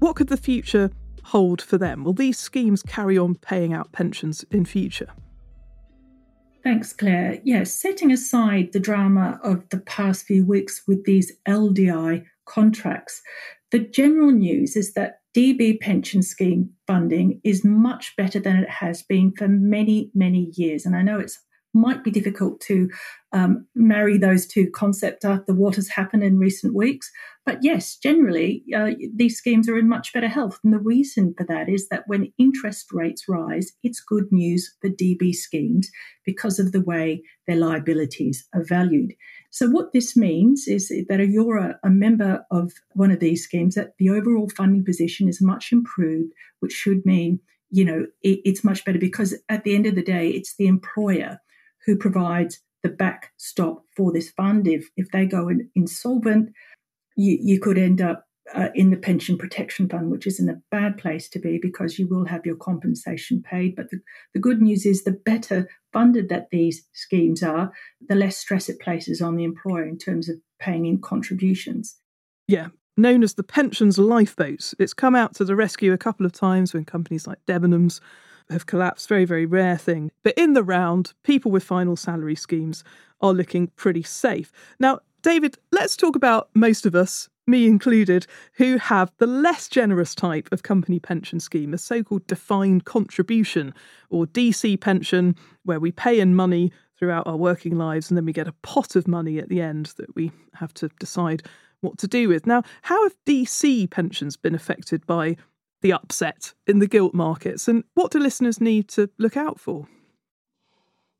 what 0.00 0.16
could 0.16 0.28
the 0.28 0.36
future 0.36 0.90
hold 1.22 1.62
for 1.62 1.78
them? 1.78 2.04
Will 2.04 2.12
these 2.12 2.38
schemes 2.38 2.82
carry 2.82 3.16
on 3.16 3.36
paying 3.36 3.72
out 3.72 3.92
pensions 3.92 4.44
in 4.50 4.66
future? 4.66 5.08
Thanks, 6.62 6.92
Claire. 6.92 7.40
Yes, 7.42 7.72
setting 7.72 8.12
aside 8.12 8.72
the 8.72 8.80
drama 8.80 9.40
of 9.42 9.66
the 9.70 9.78
past 9.78 10.26
few 10.26 10.44
weeks 10.44 10.82
with 10.86 11.06
these 11.06 11.32
LDI 11.48 12.26
contracts, 12.44 13.22
the 13.70 13.78
general 13.78 14.30
news 14.30 14.76
is 14.76 14.92
that 14.92 15.21
DB 15.36 15.80
pension 15.80 16.22
scheme 16.22 16.70
funding 16.86 17.40
is 17.42 17.64
much 17.64 18.14
better 18.16 18.38
than 18.38 18.56
it 18.56 18.68
has 18.68 19.02
been 19.02 19.32
for 19.36 19.48
many, 19.48 20.10
many 20.14 20.50
years. 20.54 20.84
And 20.84 20.94
I 20.94 21.02
know 21.02 21.18
it's 21.18 21.38
might 21.74 22.04
be 22.04 22.10
difficult 22.10 22.60
to 22.60 22.88
um, 23.32 23.66
marry 23.74 24.18
those 24.18 24.46
two 24.46 24.70
concepts 24.70 25.24
after 25.24 25.54
what 25.54 25.76
has 25.76 25.88
happened 25.88 26.22
in 26.22 26.38
recent 26.38 26.74
weeks. 26.74 27.10
But 27.46 27.58
yes, 27.62 27.96
generally, 27.96 28.62
uh, 28.76 28.90
these 29.14 29.38
schemes 29.38 29.68
are 29.68 29.78
in 29.78 29.88
much 29.88 30.12
better 30.12 30.28
health. 30.28 30.58
And 30.62 30.72
the 30.72 30.78
reason 30.78 31.34
for 31.36 31.44
that 31.46 31.68
is 31.68 31.88
that 31.88 32.04
when 32.06 32.32
interest 32.38 32.86
rates 32.92 33.24
rise, 33.28 33.72
it's 33.82 34.02
good 34.06 34.26
news 34.30 34.70
for 34.80 34.90
DB 34.90 35.32
schemes 35.32 35.88
because 36.26 36.58
of 36.58 36.72
the 36.72 36.82
way 36.82 37.22
their 37.46 37.56
liabilities 37.56 38.46
are 38.54 38.64
valued. 38.64 39.14
So, 39.52 39.68
what 39.68 39.92
this 39.92 40.16
means 40.16 40.66
is 40.66 40.88
that 40.88 41.20
if 41.20 41.28
you're 41.28 41.58
a, 41.58 41.78
a 41.84 41.90
member 41.90 42.42
of 42.50 42.72
one 42.94 43.10
of 43.10 43.20
these 43.20 43.44
schemes, 43.44 43.74
that 43.74 43.92
the 43.98 44.08
overall 44.08 44.48
funding 44.48 44.82
position 44.82 45.28
is 45.28 45.42
much 45.42 45.72
improved, 45.72 46.32
which 46.60 46.72
should 46.72 47.04
mean 47.04 47.38
you 47.70 47.84
know 47.84 48.06
it, 48.22 48.40
it's 48.46 48.64
much 48.64 48.82
better 48.84 48.98
because 48.98 49.34
at 49.50 49.64
the 49.64 49.74
end 49.74 49.84
of 49.86 49.94
the 49.94 50.02
day, 50.02 50.30
it's 50.30 50.56
the 50.56 50.66
employer 50.66 51.38
who 51.84 51.96
provides 51.96 52.60
the 52.82 52.88
backstop 52.88 53.84
for 53.94 54.10
this 54.10 54.30
fund. 54.30 54.66
If 54.66 54.88
if 54.96 55.10
they 55.10 55.26
go 55.26 55.48
in, 55.48 55.68
insolvent, 55.76 56.48
you, 57.14 57.36
you 57.38 57.60
could 57.60 57.76
end 57.76 58.00
up 58.00 58.24
uh, 58.54 58.68
in 58.74 58.90
the 58.90 58.96
pension 58.96 59.38
protection 59.38 59.88
fund, 59.88 60.10
which 60.10 60.26
isn't 60.26 60.48
a 60.48 60.60
bad 60.70 60.98
place 60.98 61.28
to 61.30 61.38
be 61.38 61.58
because 61.60 61.98
you 61.98 62.08
will 62.08 62.26
have 62.26 62.44
your 62.44 62.56
compensation 62.56 63.42
paid. 63.42 63.76
But 63.76 63.90
the, 63.90 64.00
the 64.34 64.40
good 64.40 64.60
news 64.60 64.84
is 64.84 65.04
the 65.04 65.12
better 65.12 65.68
funded 65.92 66.28
that 66.28 66.48
these 66.50 66.86
schemes 66.92 67.42
are, 67.42 67.72
the 68.08 68.14
less 68.14 68.36
stress 68.36 68.68
it 68.68 68.80
places 68.80 69.20
on 69.20 69.36
the 69.36 69.44
employer 69.44 69.84
in 69.84 69.98
terms 69.98 70.28
of 70.28 70.36
paying 70.58 70.86
in 70.86 71.00
contributions. 71.00 71.96
Yeah, 72.48 72.68
known 72.96 73.22
as 73.22 73.34
the 73.34 73.42
pensions 73.42 73.98
lifeboat. 73.98 74.74
It's 74.78 74.94
come 74.94 75.14
out 75.14 75.34
to 75.36 75.44
the 75.44 75.56
rescue 75.56 75.92
a 75.92 75.98
couple 75.98 76.26
of 76.26 76.32
times 76.32 76.74
when 76.74 76.84
companies 76.84 77.26
like 77.26 77.44
Debenhams 77.46 78.00
have 78.50 78.66
collapsed. 78.66 79.08
Very, 79.08 79.24
very 79.24 79.46
rare 79.46 79.78
thing. 79.78 80.10
But 80.22 80.34
in 80.36 80.52
the 80.52 80.64
round, 80.64 81.14
people 81.22 81.50
with 81.50 81.64
final 81.64 81.96
salary 81.96 82.34
schemes 82.34 82.84
are 83.20 83.32
looking 83.32 83.68
pretty 83.68 84.02
safe. 84.02 84.52
Now, 84.78 85.00
David, 85.22 85.56
let's 85.70 85.96
talk 85.96 86.16
about 86.16 86.50
most 86.54 86.84
of 86.84 86.96
us, 86.96 87.28
me 87.46 87.66
included, 87.66 88.26
who 88.54 88.76
have 88.78 89.10
the 89.18 89.26
less 89.26 89.68
generous 89.68 90.14
type 90.14 90.48
of 90.52 90.62
company 90.62 91.00
pension 91.00 91.40
scheme, 91.40 91.74
a 91.74 91.78
so 91.78 92.02
called 92.02 92.26
defined 92.26 92.84
contribution 92.84 93.74
or 94.10 94.26
DC 94.26 94.80
pension, 94.80 95.34
where 95.64 95.80
we 95.80 95.92
pay 95.92 96.20
in 96.20 96.34
money 96.34 96.72
throughout 96.98 97.26
our 97.26 97.36
working 97.36 97.76
lives 97.76 98.10
and 98.10 98.16
then 98.16 98.24
we 98.24 98.32
get 98.32 98.46
a 98.46 98.54
pot 98.62 98.94
of 98.94 99.08
money 99.08 99.38
at 99.38 99.48
the 99.48 99.60
end 99.60 99.86
that 99.96 100.14
we 100.14 100.30
have 100.54 100.72
to 100.74 100.88
decide 101.00 101.42
what 101.80 101.98
to 101.98 102.06
do 102.06 102.28
with. 102.28 102.46
Now, 102.46 102.62
how 102.82 103.02
have 103.02 103.16
DC 103.26 103.90
pensions 103.90 104.36
been 104.36 104.54
affected 104.54 105.04
by 105.06 105.36
the 105.80 105.92
upset 105.92 106.54
in 106.68 106.78
the 106.78 106.86
gilt 106.86 107.12
markets, 107.12 107.66
and 107.66 107.82
what 107.94 108.12
do 108.12 108.20
listeners 108.20 108.60
need 108.60 108.88
to 108.90 109.10
look 109.18 109.36
out 109.36 109.58
for? 109.58 109.88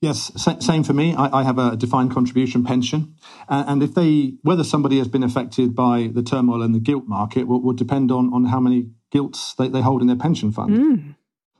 Yes, 0.02 0.32
same 0.58 0.82
for 0.82 0.92
me. 0.92 1.14
I, 1.14 1.44
have 1.44 1.58
a 1.58 1.76
defined 1.76 2.10
contribution 2.10 2.64
pension, 2.64 3.14
and 3.48 3.84
if 3.84 3.94
they 3.94 4.34
whether 4.42 4.64
somebody 4.64 4.98
has 4.98 5.06
been 5.06 5.22
affected 5.22 5.76
by 5.76 6.10
the 6.12 6.24
turmoil 6.24 6.60
in 6.62 6.72
the 6.72 6.80
gilt 6.80 7.06
market 7.06 7.46
will, 7.46 7.62
will 7.62 7.72
depend 7.72 8.10
on 8.10 8.34
on 8.34 8.46
how 8.46 8.58
many 8.58 8.90
gilts 9.12 9.54
they, 9.54 9.68
they 9.68 9.80
hold 9.80 10.00
in 10.00 10.08
their 10.08 10.16
pension 10.16 10.50
fund. 10.50 10.70
Mm. 10.70 11.14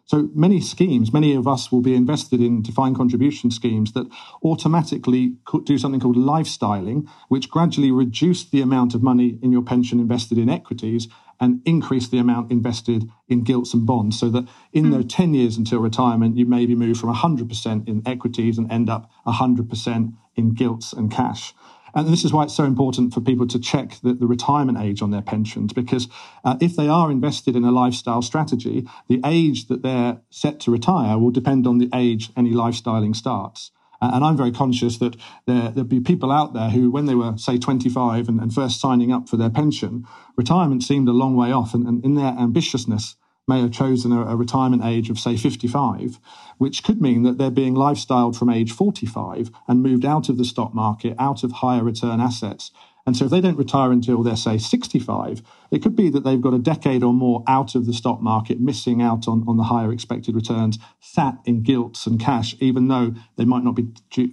So 0.06 0.28
many 0.34 0.60
schemes, 0.60 1.12
many 1.12 1.34
of 1.34 1.46
us 1.46 1.70
will 1.70 1.82
be 1.82 1.94
invested 1.94 2.40
in 2.40 2.62
defined 2.62 2.96
contribution 2.96 3.52
schemes 3.52 3.92
that 3.92 4.10
automatically 4.42 5.36
do 5.64 5.78
something 5.78 6.00
called 6.00 6.16
lifestyling, 6.16 7.06
which 7.28 7.48
gradually 7.48 7.92
reduce 7.92 8.44
the 8.44 8.60
amount 8.60 8.96
of 8.96 9.04
money 9.04 9.38
in 9.40 9.52
your 9.52 9.62
pension 9.62 10.00
invested 10.00 10.36
in 10.36 10.50
equities 10.50 11.06
and 11.42 11.60
increase 11.64 12.08
the 12.08 12.18
amount 12.18 12.52
invested 12.52 13.10
in 13.28 13.42
gilts 13.42 13.74
and 13.74 13.84
bonds 13.84 14.18
so 14.18 14.28
that 14.30 14.46
in 14.72 14.86
mm. 14.86 14.96
the 14.96 15.02
10 15.02 15.34
years 15.34 15.56
until 15.56 15.80
retirement, 15.80 16.36
you 16.36 16.46
maybe 16.46 16.76
move 16.76 16.96
from 16.96 17.12
100% 17.12 17.88
in 17.88 18.00
equities 18.06 18.58
and 18.58 18.70
end 18.70 18.88
up 18.88 19.10
100% 19.26 20.14
in 20.36 20.54
gilts 20.54 20.92
and 20.92 21.10
cash. 21.10 21.52
And 21.96 22.06
this 22.06 22.24
is 22.24 22.32
why 22.32 22.44
it's 22.44 22.54
so 22.54 22.62
important 22.62 23.12
for 23.12 23.20
people 23.20 23.48
to 23.48 23.58
check 23.58 23.98
the, 24.04 24.14
the 24.14 24.26
retirement 24.26 24.78
age 24.78 25.02
on 25.02 25.10
their 25.10 25.20
pensions, 25.20 25.72
because 25.72 26.06
uh, 26.44 26.56
if 26.60 26.76
they 26.76 26.86
are 26.86 27.10
invested 27.10 27.56
in 27.56 27.64
a 27.64 27.72
lifestyle 27.72 28.22
strategy, 28.22 28.86
the 29.08 29.20
age 29.24 29.66
that 29.66 29.82
they're 29.82 30.20
set 30.30 30.60
to 30.60 30.70
retire 30.70 31.18
will 31.18 31.32
depend 31.32 31.66
on 31.66 31.78
the 31.78 31.90
age 31.92 32.30
any 32.36 32.52
lifestyling 32.52 33.16
starts. 33.16 33.72
And 34.02 34.24
I'm 34.24 34.36
very 34.36 34.50
conscious 34.50 34.98
that 34.98 35.16
there, 35.46 35.70
will 35.70 35.84
be 35.84 36.00
people 36.00 36.32
out 36.32 36.54
there 36.54 36.70
who, 36.70 36.90
when 36.90 37.06
they 37.06 37.14
were, 37.14 37.36
say, 37.36 37.56
25 37.56 38.28
and, 38.28 38.40
and, 38.40 38.52
first 38.52 38.80
signing 38.80 39.12
up 39.12 39.28
for 39.28 39.36
their 39.36 39.50
pension, 39.50 40.06
retirement 40.36 40.82
seemed 40.82 41.08
a 41.08 41.12
long 41.12 41.36
way 41.36 41.52
off. 41.52 41.72
And, 41.72 41.86
and 41.86 42.04
in 42.04 42.14
their 42.16 42.32
ambitiousness, 42.32 43.14
may 43.48 43.60
have 43.60 43.72
chosen 43.72 44.12
a, 44.12 44.22
a, 44.22 44.36
retirement 44.36 44.84
age 44.84 45.10
of, 45.10 45.18
say, 45.18 45.36
55, 45.36 46.18
which 46.58 46.84
could 46.84 47.00
mean 47.00 47.22
that 47.24 47.38
they're 47.38 47.50
being 47.50 47.74
lifestyled 47.74 48.36
from 48.36 48.50
age 48.50 48.72
45 48.72 49.50
and 49.66 49.82
moved 49.82 50.04
out 50.04 50.28
of 50.28 50.38
the 50.38 50.44
stock 50.44 50.74
market, 50.74 51.16
out 51.18 51.42
of 51.42 51.52
higher 51.52 51.82
return 51.82 52.20
assets. 52.20 52.70
And 53.04 53.16
so 53.16 53.24
if 53.24 53.30
they 53.30 53.40
don't 53.40 53.56
retire 53.56 53.90
until 53.90 54.22
they're, 54.22 54.36
say, 54.36 54.58
65, 54.58 55.42
it 55.70 55.82
could 55.82 55.96
be 55.96 56.08
that 56.10 56.22
they've 56.22 56.40
got 56.40 56.54
a 56.54 56.58
decade 56.58 57.02
or 57.02 57.12
more 57.12 57.42
out 57.48 57.74
of 57.74 57.86
the 57.86 57.92
stock 57.92 58.20
market, 58.20 58.60
missing 58.60 59.02
out 59.02 59.26
on, 59.26 59.44
on 59.48 59.56
the 59.56 59.64
higher 59.64 59.92
expected 59.92 60.34
returns, 60.34 60.78
sat 61.00 61.38
in 61.44 61.62
gilts 61.62 62.06
and 62.06 62.20
cash, 62.20 62.54
even 62.60 62.88
though 62.88 63.14
they 63.36 63.44
might 63.44 63.64
not 63.64 63.74
be 63.74 63.88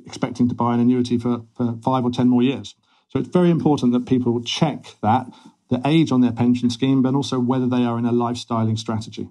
expecting 0.05 0.47
to 0.49 0.55
buy 0.55 0.73
an 0.73 0.79
annuity 0.79 1.17
for, 1.17 1.41
for 1.55 1.77
five 1.83 2.03
or 2.03 2.11
10 2.11 2.29
more 2.29 2.43
years. 2.43 2.75
So 3.07 3.19
it's 3.19 3.29
very 3.29 3.49
important 3.49 3.91
that 3.93 4.05
people 4.05 4.39
check 4.43 4.95
that 5.01 5.27
the 5.69 5.81
age 5.85 6.11
on 6.11 6.21
their 6.21 6.31
pension 6.31 6.69
scheme, 6.69 7.01
but 7.01 7.15
also 7.15 7.39
whether 7.39 7.67
they 7.67 7.83
are 7.83 7.97
in 7.97 8.05
a 8.05 8.11
lifestyling 8.11 8.77
strategy. 8.77 9.29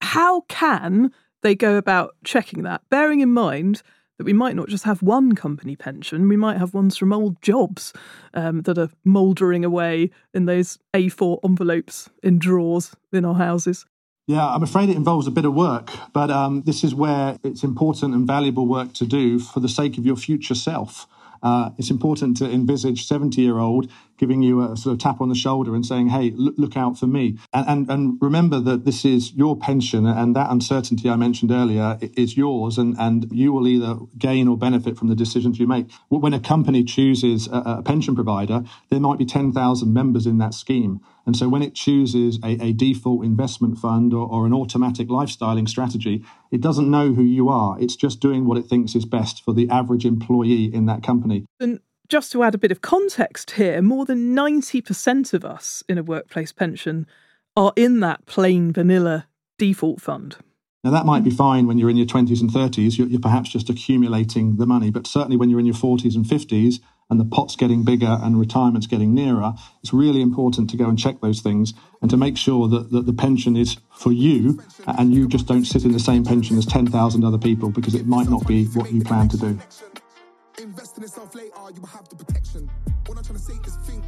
How 0.00 0.42
can 0.42 1.12
they 1.42 1.54
go 1.54 1.76
about 1.76 2.14
checking 2.24 2.62
that? 2.64 2.82
Bearing 2.90 3.20
in 3.20 3.32
mind 3.32 3.82
that 4.20 4.26
we 4.26 4.34
might 4.34 4.54
not 4.54 4.68
just 4.68 4.84
have 4.84 5.00
one 5.00 5.34
company 5.34 5.74
pension, 5.74 6.28
we 6.28 6.36
might 6.36 6.58
have 6.58 6.74
ones 6.74 6.94
from 6.94 7.10
old 7.10 7.40
jobs 7.40 7.94
um, 8.34 8.60
that 8.60 8.76
are 8.76 8.90
mouldering 9.02 9.64
away 9.64 10.10
in 10.34 10.44
those 10.44 10.78
A4 10.92 11.38
envelopes 11.42 12.10
in 12.22 12.38
drawers 12.38 12.94
in 13.14 13.24
our 13.24 13.36
houses. 13.36 13.86
Yeah, 14.26 14.46
I'm 14.46 14.62
afraid 14.62 14.90
it 14.90 14.96
involves 14.96 15.26
a 15.26 15.30
bit 15.30 15.46
of 15.46 15.54
work, 15.54 15.90
but 16.12 16.30
um, 16.30 16.60
this 16.66 16.84
is 16.84 16.94
where 16.94 17.38
it's 17.42 17.64
important 17.64 18.14
and 18.14 18.26
valuable 18.26 18.66
work 18.66 18.92
to 18.94 19.06
do 19.06 19.38
for 19.38 19.60
the 19.60 19.70
sake 19.70 19.96
of 19.96 20.04
your 20.04 20.16
future 20.16 20.54
self. 20.54 21.06
Uh, 21.42 21.70
it's 21.78 21.90
important 21.90 22.36
to 22.36 22.44
envisage 22.44 23.06
70 23.06 23.40
year 23.40 23.56
old 23.56 23.90
giving 24.20 24.42
you 24.42 24.60
a 24.60 24.76
sort 24.76 24.92
of 24.92 24.98
tap 24.98 25.22
on 25.22 25.30
the 25.30 25.34
shoulder 25.34 25.74
and 25.74 25.84
saying, 25.84 26.08
hey, 26.08 26.30
look, 26.36 26.54
look 26.58 26.76
out 26.76 26.98
for 26.98 27.06
me. 27.06 27.38
And, 27.54 27.66
and, 27.68 27.90
and 27.90 28.18
remember 28.20 28.60
that 28.60 28.84
this 28.84 29.06
is 29.06 29.32
your 29.32 29.56
pension 29.56 30.04
and 30.04 30.36
that 30.36 30.50
uncertainty 30.50 31.08
I 31.08 31.16
mentioned 31.16 31.50
earlier 31.50 31.98
is 32.02 32.36
yours 32.36 32.76
and, 32.76 32.94
and 32.98 33.26
you 33.32 33.50
will 33.50 33.66
either 33.66 33.96
gain 34.18 34.46
or 34.46 34.58
benefit 34.58 34.98
from 34.98 35.08
the 35.08 35.14
decisions 35.14 35.58
you 35.58 35.66
make. 35.66 35.90
When 36.10 36.34
a 36.34 36.38
company 36.38 36.84
chooses 36.84 37.48
a, 37.48 37.62
a 37.78 37.82
pension 37.82 38.14
provider, 38.14 38.62
there 38.90 39.00
might 39.00 39.18
be 39.18 39.24
10,000 39.24 39.92
members 39.92 40.26
in 40.26 40.36
that 40.36 40.52
scheme. 40.52 41.00
And 41.24 41.34
so 41.34 41.48
when 41.48 41.62
it 41.62 41.74
chooses 41.74 42.38
a, 42.42 42.62
a 42.62 42.72
default 42.72 43.24
investment 43.24 43.78
fund 43.78 44.12
or, 44.12 44.28
or, 44.28 44.46
an 44.46 44.52
automatic 44.52 45.08
lifestyling 45.08 45.68
strategy, 45.68 46.24
it 46.50 46.60
doesn't 46.60 46.90
know 46.90 47.12
who 47.12 47.22
you 47.22 47.48
are. 47.48 47.80
It's 47.80 47.94
just 47.94 48.20
doing 48.20 48.46
what 48.46 48.58
it 48.58 48.66
thinks 48.66 48.94
is 48.94 49.04
best 49.04 49.44
for 49.44 49.54
the 49.54 49.68
average 49.70 50.04
employee 50.04 50.74
in 50.74 50.86
that 50.86 51.02
company. 51.02 51.46
And 51.60 51.80
just 52.10 52.32
to 52.32 52.42
add 52.42 52.54
a 52.54 52.58
bit 52.58 52.72
of 52.72 52.82
context 52.82 53.52
here, 53.52 53.80
more 53.80 54.04
than 54.04 54.34
90% 54.34 55.32
of 55.32 55.44
us 55.44 55.82
in 55.88 55.96
a 55.96 56.02
workplace 56.02 56.52
pension 56.52 57.06
are 57.56 57.72
in 57.76 58.00
that 58.00 58.26
plain 58.26 58.72
vanilla 58.72 59.28
default 59.58 60.00
fund. 60.00 60.36
Now, 60.82 60.90
that 60.90 61.06
might 61.06 61.24
be 61.24 61.30
fine 61.30 61.66
when 61.66 61.78
you're 61.78 61.90
in 61.90 61.96
your 61.96 62.06
20s 62.06 62.40
and 62.40 62.50
30s. 62.50 62.98
You're, 62.98 63.06
you're, 63.06 63.20
perhaps 63.20 63.50
just 63.50 63.68
accumulating 63.68 64.56
the 64.56 64.66
money. 64.66 64.90
But 64.90 65.06
certainly 65.06 65.36
when 65.36 65.50
you're 65.50 65.60
in 65.60 65.66
your 65.66 65.74
40s 65.74 66.16
and 66.16 66.24
50s 66.24 66.80
and 67.10 67.20
the 67.20 67.24
pot's 67.24 67.54
getting 67.54 67.84
bigger 67.84 68.18
and 68.22 68.40
retirement's 68.40 68.86
getting 68.86 69.14
nearer, 69.14 69.52
it's 69.82 69.92
really 69.92 70.22
important 70.22 70.70
to 70.70 70.76
go 70.76 70.86
and 70.86 70.98
check 70.98 71.20
those 71.20 71.40
things 71.40 71.74
and 72.00 72.10
to 72.10 72.16
make 72.16 72.36
sure 72.38 72.66
that, 72.68 72.90
that 72.90 73.04
the 73.04 73.12
pension 73.12 73.56
is 73.56 73.76
for 73.92 74.10
you 74.10 74.62
and 74.86 75.14
you 75.14 75.28
just 75.28 75.46
don't 75.46 75.64
sit 75.64 75.84
in 75.84 75.92
the 75.92 76.00
same 76.00 76.24
pension 76.24 76.56
as 76.56 76.64
10,000 76.66 77.24
other 77.24 77.38
people 77.38 77.68
because 77.70 77.94
it 77.94 78.06
might 78.06 78.28
not 78.28 78.46
be 78.46 78.64
what 78.66 78.90
you 78.90 79.02
plan 79.02 79.28
to 79.28 79.36
do. 79.36 79.58
Invest 80.60 80.98
in 80.98 81.02
yourself 81.02 81.34
later, 81.34 81.54
you 81.74 81.82
have 81.86 82.06
the 82.10 82.16
protection. 82.16 82.70
What 83.06 83.16
I'm 83.16 83.24
trying 83.24 83.38
to 83.38 83.42
say 83.42 83.54
is 83.66 83.76
think. 83.86 84.04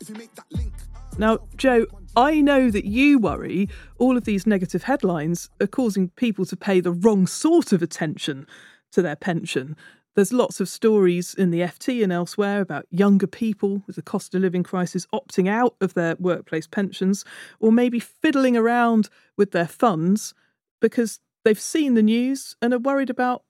If 0.00 0.08
you 0.08 0.14
make 0.14 0.34
that 0.34 0.46
link. 0.50 0.72
Now, 1.18 1.38
Joe, 1.56 1.84
I 2.16 2.40
know 2.40 2.70
that 2.70 2.86
you 2.86 3.18
worry 3.18 3.68
all 3.98 4.16
of 4.16 4.24
these 4.24 4.46
negative 4.46 4.84
headlines 4.84 5.50
are 5.60 5.66
causing 5.66 6.08
people 6.10 6.46
to 6.46 6.56
pay 6.56 6.80
the 6.80 6.92
wrong 6.92 7.26
sort 7.26 7.72
of 7.72 7.82
attention 7.82 8.46
to 8.92 9.02
their 9.02 9.16
pension. 9.16 9.76
There's 10.14 10.32
lots 10.32 10.60
of 10.60 10.68
stories 10.68 11.34
in 11.34 11.50
the 11.50 11.60
FT 11.60 12.02
and 12.02 12.10
elsewhere 12.10 12.62
about 12.62 12.86
younger 12.90 13.26
people 13.26 13.82
with 13.86 13.96
the 13.96 14.02
cost 14.02 14.34
of 14.34 14.40
living 14.40 14.62
crisis 14.62 15.06
opting 15.12 15.46
out 15.46 15.74
of 15.82 15.92
their 15.92 16.16
workplace 16.18 16.66
pensions 16.66 17.22
or 17.60 17.70
maybe 17.70 18.00
fiddling 18.00 18.56
around 18.56 19.10
with 19.36 19.50
their 19.50 19.68
funds 19.68 20.32
because 20.80 21.20
they've 21.44 21.60
seen 21.60 21.92
the 21.92 22.02
news 22.02 22.56
and 22.62 22.72
are 22.72 22.78
worried 22.78 23.10
about 23.10 23.42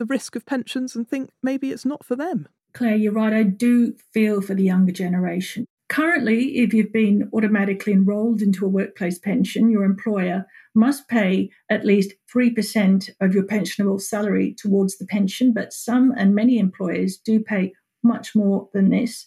the 0.00 0.06
risk 0.06 0.34
of 0.34 0.46
pensions 0.46 0.96
and 0.96 1.06
think 1.06 1.30
maybe 1.42 1.70
it's 1.70 1.84
not 1.84 2.04
for 2.04 2.16
them. 2.16 2.48
Claire, 2.72 2.96
you're 2.96 3.12
right. 3.12 3.34
I 3.34 3.42
do 3.42 3.94
feel 4.14 4.40
for 4.40 4.54
the 4.54 4.64
younger 4.64 4.92
generation. 4.92 5.66
Currently, 5.90 6.58
if 6.58 6.72
you've 6.72 6.92
been 6.92 7.28
automatically 7.34 7.92
enrolled 7.92 8.40
into 8.40 8.64
a 8.64 8.68
workplace 8.68 9.18
pension, 9.18 9.70
your 9.70 9.84
employer 9.84 10.46
must 10.74 11.06
pay 11.08 11.50
at 11.68 11.84
least 11.84 12.14
3% 12.34 13.10
of 13.20 13.34
your 13.34 13.44
pensionable 13.44 14.00
salary 14.00 14.54
towards 14.56 14.96
the 14.96 15.06
pension, 15.06 15.52
but 15.52 15.72
some 15.72 16.14
and 16.16 16.34
many 16.34 16.58
employers 16.58 17.18
do 17.18 17.40
pay 17.40 17.72
much 18.02 18.34
more 18.34 18.70
than 18.72 18.88
this. 18.88 19.26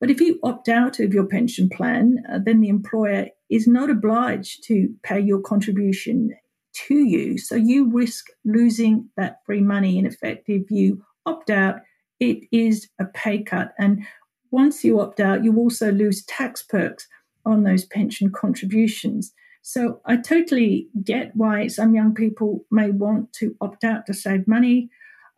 But 0.00 0.10
if 0.10 0.20
you 0.20 0.38
opt 0.44 0.68
out 0.68 1.00
of 1.00 1.12
your 1.12 1.26
pension 1.26 1.68
plan, 1.68 2.18
uh, 2.30 2.38
then 2.44 2.60
the 2.60 2.68
employer 2.68 3.28
is 3.50 3.66
not 3.66 3.90
obliged 3.90 4.62
to 4.64 4.94
pay 5.02 5.18
your 5.18 5.40
contribution 5.40 6.30
to 6.72 6.94
you. 6.94 7.38
So 7.38 7.54
you 7.54 7.90
risk 7.90 8.26
losing 8.44 9.08
that 9.16 9.38
free 9.46 9.60
money. 9.60 9.98
In 9.98 10.06
effect, 10.06 10.48
if 10.48 10.70
you 10.70 11.04
opt 11.26 11.50
out, 11.50 11.76
it 12.20 12.38
is 12.52 12.88
a 12.98 13.04
pay 13.04 13.42
cut. 13.42 13.72
And 13.78 14.06
once 14.50 14.84
you 14.84 15.00
opt 15.00 15.20
out, 15.20 15.44
you 15.44 15.56
also 15.56 15.90
lose 15.90 16.24
tax 16.26 16.62
perks 16.62 17.06
on 17.44 17.64
those 17.64 17.84
pension 17.84 18.30
contributions. 18.30 19.32
So 19.62 20.00
I 20.04 20.16
totally 20.16 20.88
get 21.04 21.34
why 21.34 21.68
some 21.68 21.94
young 21.94 22.14
people 22.14 22.64
may 22.70 22.90
want 22.90 23.32
to 23.34 23.56
opt 23.60 23.84
out 23.84 24.06
to 24.06 24.14
save 24.14 24.46
money. 24.48 24.90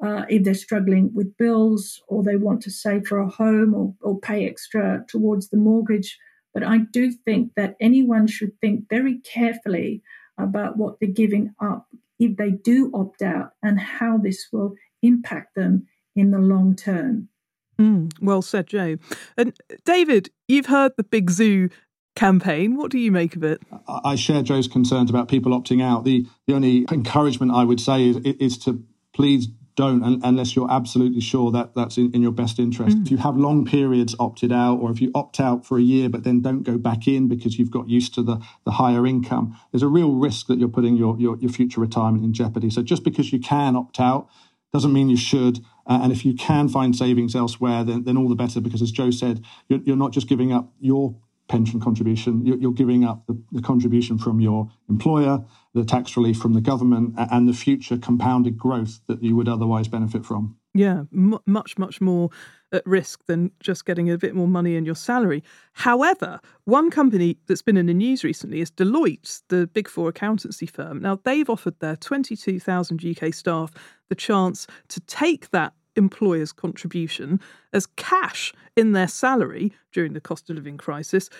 uh, 0.03 0.25
if 0.29 0.45
they're 0.45 0.55
struggling 0.55 1.12
with 1.14 1.37
bills 1.37 2.03
or 2.09 2.23
they 2.23 2.37
want 2.37 2.62
to 2.62 2.71
save 2.71 3.07
for 3.07 3.19
a 3.19 3.29
home 3.29 3.75
or, 3.75 3.95
or 4.03 4.19
pay 4.19 4.47
extra 4.49 5.05
towards 5.09 5.49
the 5.49 5.57
mortgage. 5.57 6.19
But 6.53 6.62
I 6.62 6.79
do 6.93 7.11
think 7.11 7.53
that 7.57 7.76
anyone 7.81 8.26
should 8.26 8.59
think 8.61 8.88
very 8.88 9.19
carefully 9.21 10.03
about 10.38 10.76
what 10.76 10.99
they're 11.00 11.09
giving 11.09 11.55
up 11.61 11.87
if 12.19 12.37
they 12.37 12.50
do 12.50 12.91
opt 12.95 13.23
out 13.23 13.50
and 13.62 13.79
how 13.81 14.19
this 14.19 14.49
will 14.53 14.75
impact 15.03 15.55
them 15.55 15.87
in 16.14 16.31
the 16.31 16.38
long 16.38 16.75
term. 16.75 17.29
Mm, 17.79 18.12
well 18.21 18.43
said, 18.43 18.69
Joe. 18.69 18.97
And 19.37 19.57
David, 19.85 20.31
you've 20.47 20.67
heard 20.67 20.93
the 20.97 21.03
Big 21.03 21.31
Zuu 21.31 21.73
campaign. 22.14 22.76
What 22.76 22.91
do 22.91 22.99
you 22.99 23.11
make 23.11 23.35
of 23.35 23.43
it? 23.43 23.61
I 23.88 24.14
share 24.14 24.43
Joe's 24.43 24.69
concerns 24.69 25.11
about 25.11 25.29
people 25.29 25.53
opting 25.53 25.83
out. 25.83 26.05
The 26.05 26.26
the 26.47 26.55
only 26.55 26.87
encouragement 26.91 27.53
I 27.53 27.64
would 27.64 27.81
say 27.81 28.09
is, 28.09 28.17
is 28.19 28.59
to 28.59 28.83
please 29.12 29.49
don't 29.76 30.23
unless 30.25 30.54
you're 30.54 30.71
absolutely 30.71 31.21
sure 31.21 31.50
that 31.50 31.75
that's 31.75 31.99
in, 31.99 32.12
in 32.12 32.23
your 32.23 32.33
best 32.33 32.59
interest. 32.59 32.97
Mm. 32.97 33.02
If 33.04 33.11
you 33.11 33.16
have 33.19 33.37
long 33.37 33.64
periods 33.64 34.14
opted 34.21 34.52
out, 34.52 34.78
or 34.78 34.90
if 34.90 35.00
you 35.00 35.11
opt 35.14 35.40
out 35.40 35.66
for 35.66 35.78
a 35.78 35.83
year 35.83 36.09
but 36.09 36.23
then 36.23 36.40
don't 36.43 36.62
go 36.62 36.78
back 36.78 37.09
in 37.09 37.28
because 37.28 37.59
you've 37.59 37.71
got 37.71 37.88
used 37.88 38.14
to 38.14 38.23
the, 38.23 38.40
the 38.64 38.73
higher 38.73 39.07
income, 39.07 39.59
there's 39.73 39.83
a 39.83 39.88
real 39.88 40.12
risk 40.12 40.47
that 40.47 40.59
you're 40.59 40.69
putting 40.69 40.97
your, 40.97 41.19
your, 41.19 41.37
your 41.38 41.50
future 41.50 41.81
retirement 41.81 42.25
in 42.25 42.33
jeopardy. 42.33 42.71
So 42.71 42.83
just 42.83 43.02
because 43.02 43.33
you 43.33 43.40
can 43.40 43.75
opt 43.75 43.99
out 43.99 44.28
doesn't 44.73 44.93
mean 44.93 45.09
you 45.09 45.16
should. 45.16 45.59
Uh, 45.87 46.00
and 46.02 46.12
if 46.12 46.25
you 46.25 46.35
can 46.35 46.69
find 46.69 46.97
savings 46.97 47.35
elsewhere, 47.35 47.85
then, 47.85 48.04
then 48.04 48.16
all 48.16 48.28
the 48.28 48.35
better 48.35 48.61
because, 48.61 48.83
as 48.83 48.90
Joe 48.90 49.11
said, 49.11 49.45
you're, 49.69 49.81
you're 49.85 49.97
not 49.97 50.12
just 50.12 50.28
giving 50.28 50.52
up 50.52 50.73
your 50.81 51.16
pension 51.49 51.81
contribution. 51.81 52.45
You're, 52.45 52.73
giving 52.73 53.05
up 53.05 53.27
the, 53.27 53.63
contribution 53.63 54.19
from 54.19 54.41
your 54.41 54.71
employer, 54.89 55.45
the 55.75 55.85
tax 55.85 56.17
relief 56.17 56.39
from 56.39 56.55
the 56.55 56.61
government, 56.61 57.15
and 57.17 57.49
the 57.49 57.53
future 57.53 57.97
compounded 57.99 58.59
growth 58.59 59.01
that 59.07 59.23
you 59.23 59.37
would 59.37 59.49
otherwise 59.49 59.89
benefit 59.89 60.25
from. 60.25 60.57
Yeah, 60.75 61.05
m- 61.13 61.39
much, 61.47 61.79
much 61.79 62.01
more 62.01 62.31
at 62.73 62.85
risk 62.85 63.25
than 63.27 63.53
just 63.61 63.85
getting 63.85 64.11
a 64.11 64.19
bit 64.19 64.35
more 64.35 64.49
money 64.49 64.75
in 64.75 64.85
your 64.85 64.97
salary. 64.97 65.45
However, 65.75 66.41
one 66.65 66.91
company 66.91 67.39
that's 67.47 67.63
been 67.63 67.77
in 67.77 67.87
the 67.87 67.95
news 67.95 68.25
recently 68.25 68.61
is 68.61 68.71
Deloitte, 68.73 69.43
the 69.49 69.69
big 69.69 69.89
four 69.89 70.09
accountancy 70.09 70.67
firm. 70.67 71.01
Now, 71.01 71.21
they've 71.23 71.49
offered 71.49 71.79
their 71.79 71.97
22,000 71.97 73.05
UK 73.05 73.33
staff 73.33 73.73
the 74.09 74.17
chance 74.17 74.67
to 74.89 75.01
take 75.01 75.51
that 75.51 75.75
employer's 75.97 76.53
contribution 76.53 77.41
as 77.73 77.87
cash 77.87 78.53
in 78.77 78.93
their 78.93 79.09
salary 79.09 79.73
during 79.93 80.13
the 80.13 80.21
cost 80.21 80.51
of 80.51 80.57
living 80.57 80.77
crisis 80.77 81.31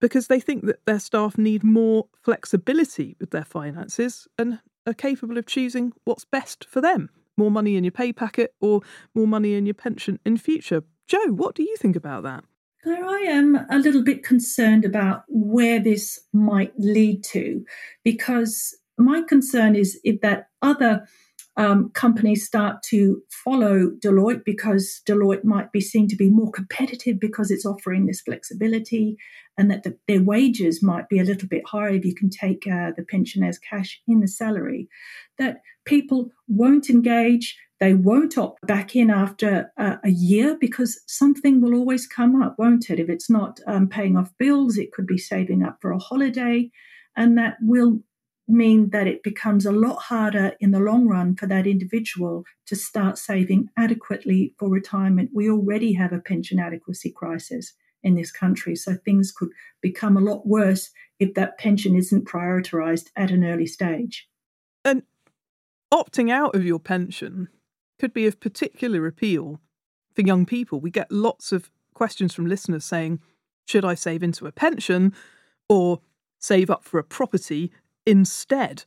because 0.00 0.28
they 0.28 0.40
think 0.40 0.64
that 0.64 0.84
their 0.86 1.00
staff 1.00 1.36
need 1.36 1.62
more 1.62 2.06
flexibility 2.22 3.16
with 3.20 3.30
their 3.30 3.44
finances 3.44 4.26
and 4.38 4.58
are 4.86 4.94
capable 4.94 5.36
of 5.36 5.46
choosing 5.46 5.92
what's 6.04 6.24
best 6.24 6.64
for 6.64 6.80
them 6.80 7.10
more 7.40 7.50
money 7.50 7.76
in 7.76 7.84
your 7.84 7.90
pay 7.90 8.12
packet 8.12 8.54
or 8.60 8.82
more 9.14 9.26
money 9.26 9.54
in 9.54 9.64
your 9.66 9.74
pension 9.74 10.20
in 10.26 10.36
future. 10.36 10.82
Joe, 11.08 11.28
what 11.28 11.54
do 11.54 11.62
you 11.62 11.74
think 11.76 11.96
about 11.96 12.22
that? 12.24 12.44
I 12.86 13.24
am 13.26 13.66
a 13.70 13.78
little 13.78 14.02
bit 14.02 14.22
concerned 14.22 14.84
about 14.84 15.24
where 15.28 15.80
this 15.80 16.20
might 16.32 16.72
lead 16.78 17.24
to 17.24 17.64
because 18.04 18.76
my 18.98 19.22
concern 19.22 19.74
is 19.74 19.98
if 20.04 20.20
that 20.20 20.48
other 20.62 21.06
um, 21.56 21.90
companies 21.90 22.46
start 22.46 22.82
to 22.84 23.22
follow 23.44 23.90
Deloitte 24.02 24.44
because 24.44 25.02
Deloitte 25.06 25.44
might 25.44 25.72
be 25.72 25.80
seen 25.80 26.08
to 26.08 26.16
be 26.16 26.30
more 26.30 26.50
competitive 26.50 27.18
because 27.18 27.50
it's 27.50 27.66
offering 27.66 28.06
this 28.06 28.20
flexibility, 28.20 29.16
and 29.58 29.70
that 29.70 29.82
the, 29.82 29.98
their 30.06 30.22
wages 30.22 30.82
might 30.82 31.08
be 31.08 31.18
a 31.18 31.24
little 31.24 31.48
bit 31.48 31.62
higher 31.66 31.90
if 31.90 32.04
you 32.04 32.14
can 32.14 32.30
take 32.30 32.66
uh, 32.66 32.92
the 32.96 33.02
pension 33.02 33.42
as 33.42 33.58
cash 33.58 34.00
in 34.06 34.20
the 34.20 34.28
salary. 34.28 34.88
That 35.38 35.60
people 35.84 36.30
won't 36.48 36.88
engage, 36.88 37.58
they 37.80 37.94
won't 37.94 38.38
opt 38.38 38.64
back 38.66 38.94
in 38.94 39.10
after 39.10 39.72
uh, 39.76 39.96
a 40.04 40.10
year 40.10 40.56
because 40.60 41.02
something 41.06 41.60
will 41.60 41.74
always 41.74 42.06
come 42.06 42.40
up, 42.40 42.54
won't 42.58 42.90
it? 42.90 43.00
If 43.00 43.08
it's 43.08 43.28
not 43.28 43.58
um, 43.66 43.88
paying 43.88 44.16
off 44.16 44.32
bills, 44.38 44.78
it 44.78 44.92
could 44.92 45.06
be 45.06 45.18
saving 45.18 45.64
up 45.64 45.78
for 45.80 45.90
a 45.90 45.98
holiday, 45.98 46.70
and 47.16 47.36
that 47.38 47.56
will 47.60 48.00
mean 48.50 48.90
that 48.90 49.06
it 49.06 49.22
becomes 49.22 49.66
a 49.66 49.72
lot 49.72 49.96
harder 50.02 50.52
in 50.60 50.70
the 50.70 50.80
long 50.80 51.06
run 51.06 51.36
for 51.36 51.46
that 51.46 51.66
individual 51.66 52.44
to 52.66 52.76
start 52.76 53.18
saving 53.18 53.68
adequately 53.76 54.54
for 54.58 54.68
retirement. 54.68 55.30
We 55.32 55.50
already 55.50 55.92
have 55.94 56.12
a 56.12 56.20
pension 56.20 56.58
adequacy 56.58 57.10
crisis 57.10 57.74
in 58.02 58.14
this 58.14 58.32
country, 58.32 58.74
so 58.76 58.94
things 58.94 59.30
could 59.30 59.50
become 59.80 60.16
a 60.16 60.20
lot 60.20 60.46
worse 60.46 60.90
if 61.18 61.34
that 61.34 61.58
pension 61.58 61.94
isn't 61.94 62.26
prioritized 62.26 63.08
at 63.16 63.30
an 63.30 63.44
early 63.44 63.66
stage. 63.66 64.26
And 64.84 65.02
opting 65.92 66.30
out 66.30 66.54
of 66.54 66.64
your 66.64 66.78
pension 66.78 67.48
could 67.98 68.14
be 68.14 68.26
of 68.26 68.40
particular 68.40 69.06
appeal 69.06 69.60
for 70.14 70.22
young 70.22 70.46
people. 70.46 70.80
We 70.80 70.90
get 70.90 71.12
lots 71.12 71.52
of 71.52 71.70
questions 71.92 72.32
from 72.32 72.46
listeners 72.46 72.84
saying, 72.84 73.20
should 73.66 73.84
I 73.84 73.94
save 73.94 74.22
into 74.22 74.46
a 74.46 74.52
pension 74.52 75.14
or 75.68 76.00
save 76.38 76.70
up 76.70 76.84
for 76.84 76.98
a 76.98 77.04
property 77.04 77.70
instead. 78.10 78.84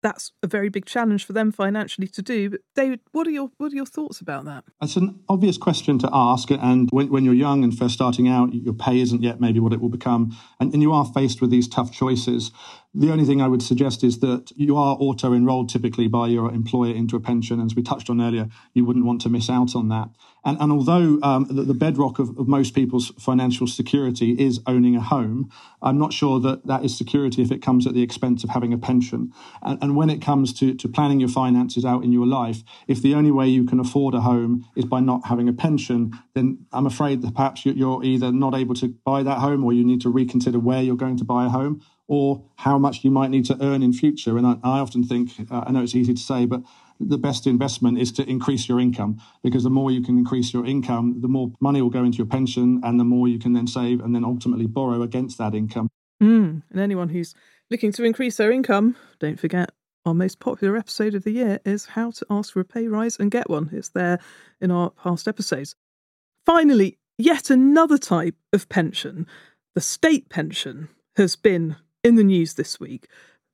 That's 0.00 0.30
a 0.44 0.46
very 0.46 0.68
big 0.68 0.86
challenge 0.86 1.24
for 1.24 1.32
them 1.32 1.50
financially 1.50 2.06
to 2.06 2.22
do. 2.22 2.50
But 2.50 2.60
David, 2.76 3.00
what 3.10 3.26
are 3.26 3.30
your 3.30 3.50
what 3.58 3.72
are 3.72 3.74
your 3.74 3.84
thoughts 3.84 4.20
about 4.20 4.44
that? 4.44 4.62
It's 4.80 4.94
an 4.94 5.18
obvious 5.28 5.58
question 5.58 5.98
to 5.98 6.08
ask. 6.12 6.52
And 6.52 6.88
when, 6.92 7.10
when 7.10 7.24
you're 7.24 7.34
young 7.34 7.64
and 7.64 7.76
first 7.76 7.94
starting 7.94 8.28
out, 8.28 8.54
your 8.54 8.74
pay 8.74 9.00
isn't 9.00 9.22
yet 9.24 9.40
maybe 9.40 9.58
what 9.58 9.72
it 9.72 9.80
will 9.80 9.88
become, 9.88 10.36
and, 10.60 10.72
and 10.72 10.82
you 10.82 10.92
are 10.92 11.04
faced 11.04 11.40
with 11.40 11.50
these 11.50 11.66
tough 11.66 11.90
choices. 11.92 12.52
The 12.98 13.12
only 13.12 13.24
thing 13.24 13.40
I 13.40 13.46
would 13.46 13.62
suggest 13.62 14.02
is 14.02 14.18
that 14.18 14.50
you 14.56 14.76
are 14.76 14.96
auto 14.98 15.32
enrolled 15.32 15.68
typically 15.68 16.08
by 16.08 16.26
your 16.26 16.50
employer 16.50 16.92
into 16.92 17.14
a 17.14 17.20
pension. 17.20 17.60
As 17.60 17.76
we 17.76 17.82
touched 17.84 18.10
on 18.10 18.20
earlier, 18.20 18.48
you 18.74 18.84
wouldn't 18.84 19.04
want 19.04 19.20
to 19.20 19.28
miss 19.28 19.48
out 19.48 19.76
on 19.76 19.88
that. 19.90 20.08
And, 20.44 20.60
and 20.60 20.72
although 20.72 21.20
um, 21.22 21.46
the, 21.48 21.62
the, 21.62 21.74
bedrock 21.74 22.18
of, 22.18 22.36
of, 22.36 22.48
most 22.48 22.74
people's 22.74 23.12
financial 23.16 23.68
security 23.68 24.32
is 24.32 24.60
owning 24.66 24.96
a 24.96 25.00
home, 25.00 25.48
I'm 25.80 25.96
not 25.96 26.12
sure 26.12 26.40
that 26.40 26.66
that 26.66 26.84
is 26.84 26.98
security 26.98 27.40
if 27.40 27.52
it 27.52 27.62
comes 27.62 27.86
at 27.86 27.94
the 27.94 28.02
expense 28.02 28.42
of 28.42 28.50
having 28.50 28.72
a 28.72 28.78
pension. 28.78 29.32
And, 29.62 29.80
and 29.80 29.94
when 29.94 30.10
it 30.10 30.20
comes 30.20 30.52
to, 30.54 30.74
to 30.74 30.88
planning 30.88 31.20
your 31.20 31.28
finances 31.28 31.84
out 31.84 32.02
in 32.02 32.10
your 32.10 32.26
life, 32.26 32.64
if 32.88 33.00
the 33.00 33.14
only 33.14 33.30
way 33.30 33.46
you 33.46 33.64
can 33.64 33.78
afford 33.78 34.14
a 34.14 34.22
home 34.22 34.64
is 34.74 34.86
by 34.86 34.98
not 34.98 35.26
having 35.26 35.48
a 35.48 35.52
pension, 35.52 36.18
then 36.34 36.66
I'm 36.72 36.86
afraid 36.86 37.22
that 37.22 37.36
perhaps 37.36 37.64
you're 37.64 38.02
either 38.02 38.32
not 38.32 38.56
able 38.56 38.74
to 38.76 38.88
buy 38.88 39.22
that 39.22 39.38
home 39.38 39.62
or 39.62 39.72
you 39.72 39.84
need 39.84 40.00
to 40.00 40.10
reconsider 40.10 40.58
where 40.58 40.82
you're 40.82 40.96
going 40.96 41.18
to 41.18 41.24
buy 41.24 41.46
a 41.46 41.48
home 41.48 41.80
or 42.08 42.42
how 42.56 42.78
much 42.78 43.04
you 43.04 43.10
might 43.10 43.30
need 43.30 43.44
to 43.44 43.56
earn 43.62 43.82
in 43.82 43.92
future. 43.92 44.36
And 44.38 44.46
I, 44.46 44.56
I 44.64 44.78
often 44.80 45.04
think, 45.04 45.30
uh, 45.50 45.64
I 45.66 45.72
know 45.72 45.82
it's 45.82 45.94
easy 45.94 46.14
to 46.14 46.20
say, 46.20 46.46
but 46.46 46.62
the 46.98 47.18
best 47.18 47.46
investment 47.46 47.98
is 47.98 48.10
to 48.12 48.28
increase 48.28 48.68
your 48.68 48.80
income 48.80 49.20
because 49.44 49.62
the 49.62 49.70
more 49.70 49.90
you 49.90 50.02
can 50.02 50.18
increase 50.18 50.52
your 50.52 50.66
income, 50.66 51.20
the 51.20 51.28
more 51.28 51.52
money 51.60 51.80
will 51.80 51.90
go 51.90 52.02
into 52.02 52.18
your 52.18 52.26
pension 52.26 52.80
and 52.82 52.98
the 52.98 53.04
more 53.04 53.28
you 53.28 53.38
can 53.38 53.52
then 53.52 53.66
save 53.66 54.00
and 54.00 54.14
then 54.14 54.24
ultimately 54.24 54.66
borrow 54.66 55.02
against 55.02 55.38
that 55.38 55.54
income. 55.54 55.88
Mm. 56.20 56.62
And 56.70 56.80
anyone 56.80 57.10
who's 57.10 57.34
looking 57.70 57.92
to 57.92 58.04
increase 58.04 58.38
their 58.38 58.50
income, 58.50 58.96
don't 59.20 59.38
forget 59.38 59.70
our 60.04 60.14
most 60.14 60.40
popular 60.40 60.76
episode 60.76 61.14
of 61.14 61.24
the 61.24 61.32
year 61.32 61.60
is 61.64 61.86
How 61.86 62.10
to 62.12 62.26
Ask 62.30 62.54
for 62.54 62.60
a 62.60 62.64
Pay 62.64 62.88
Rise 62.88 63.18
and 63.18 63.30
Get 63.30 63.50
One. 63.50 63.68
It's 63.72 63.90
there 63.90 64.18
in 64.60 64.70
our 64.70 64.90
past 64.90 65.28
episodes. 65.28 65.76
Finally, 66.46 66.98
yet 67.18 67.50
another 67.50 67.98
type 67.98 68.36
of 68.52 68.68
pension, 68.68 69.26
the 69.74 69.80
state 69.82 70.30
pension, 70.30 70.88
has 71.16 71.36
been 71.36 71.76
in 72.08 72.16
the 72.16 72.24
news 72.24 72.54
this 72.54 72.80
week 72.80 73.06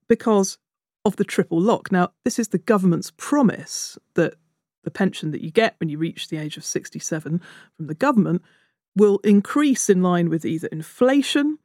because 0.09 0.57
of 1.05 1.17
the 1.17 1.25
triple 1.25 1.61
lock. 1.61 1.93
Now, 1.93 2.13
this 2.25 2.39
is 2.39 2.49
the 2.49 2.59
government's 2.59 3.13
promise 3.17 3.99
that 4.15 4.35
the 4.85 4.91
pension 4.91 5.31
that 5.33 5.43
you 5.43 5.51
get 5.51 5.75
when 5.79 5.89
you 5.89 5.99
reach 5.99 6.29
the 6.29 6.39
age 6.39 6.57
of 6.57 6.65
67 6.65 7.41
from 7.77 7.87
the 7.87 7.95
government 7.95 8.43
will 8.97 9.19
increase 9.19 9.91
in 9.91 10.03
line 10.03 10.29
with 10.29 10.45
either 10.45 10.69
inflation, 10.69 11.59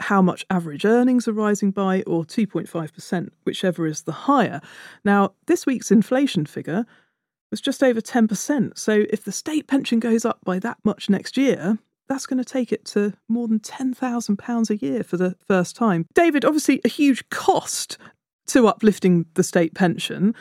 how 0.00 0.20
much 0.20 0.44
average 0.50 0.84
earnings 0.84 1.26
are 1.26 1.32
rising 1.32 1.70
by, 1.70 2.02
or 2.02 2.24
2.5%, 2.24 3.30
whichever 3.44 3.86
is 3.86 4.02
the 4.02 4.12
higher. 4.12 4.60
Now, 5.04 5.32
this 5.46 5.64
week's 5.64 5.90
inflation 5.90 6.44
figure 6.44 6.84
was 7.50 7.60
just 7.60 7.82
over 7.82 8.00
10%. 8.00 8.76
So 8.76 9.04
if 9.08 9.24
the 9.24 9.32
state 9.32 9.66
pension 9.66 10.00
goes 10.00 10.24
up 10.24 10.40
by 10.44 10.58
that 10.58 10.78
much 10.84 11.08
next 11.08 11.36
year, 11.36 11.78
that's 12.08 12.26
going 12.26 12.42
to 12.42 12.44
take 12.44 12.72
it 12.72 12.84
to 12.86 13.12
more 13.28 13.48
than 13.48 13.60
£10,000 13.60 14.70
a 14.70 14.76
year 14.76 15.02
for 15.02 15.16
the 15.16 15.36
first 15.46 15.76
time. 15.76 16.06
David, 16.14 16.44
obviously, 16.44 16.80
a 16.84 16.88
huge 16.88 17.28
cost 17.30 17.98
to 18.48 18.68
uplifting 18.68 19.26
the 19.34 19.42
state 19.42 19.74
pension, 19.74 20.34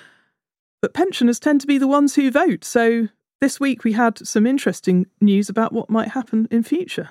but 0.81 0.93
pensioners 0.93 1.39
tend 1.39 1.61
to 1.61 1.67
be 1.67 1.77
the 1.77 1.87
ones 1.87 2.15
who 2.15 2.29
vote. 2.29 2.63
So 2.63 3.09
this 3.41 3.59
week 3.59 3.83
we 3.83 3.93
had 3.93 4.25
some 4.25 4.45
interesting 4.45 5.07
news 5.19 5.49
about 5.49 5.73
what 5.73 5.89
might 5.89 6.09
happen 6.09 6.47
in 6.51 6.63
future. 6.63 7.09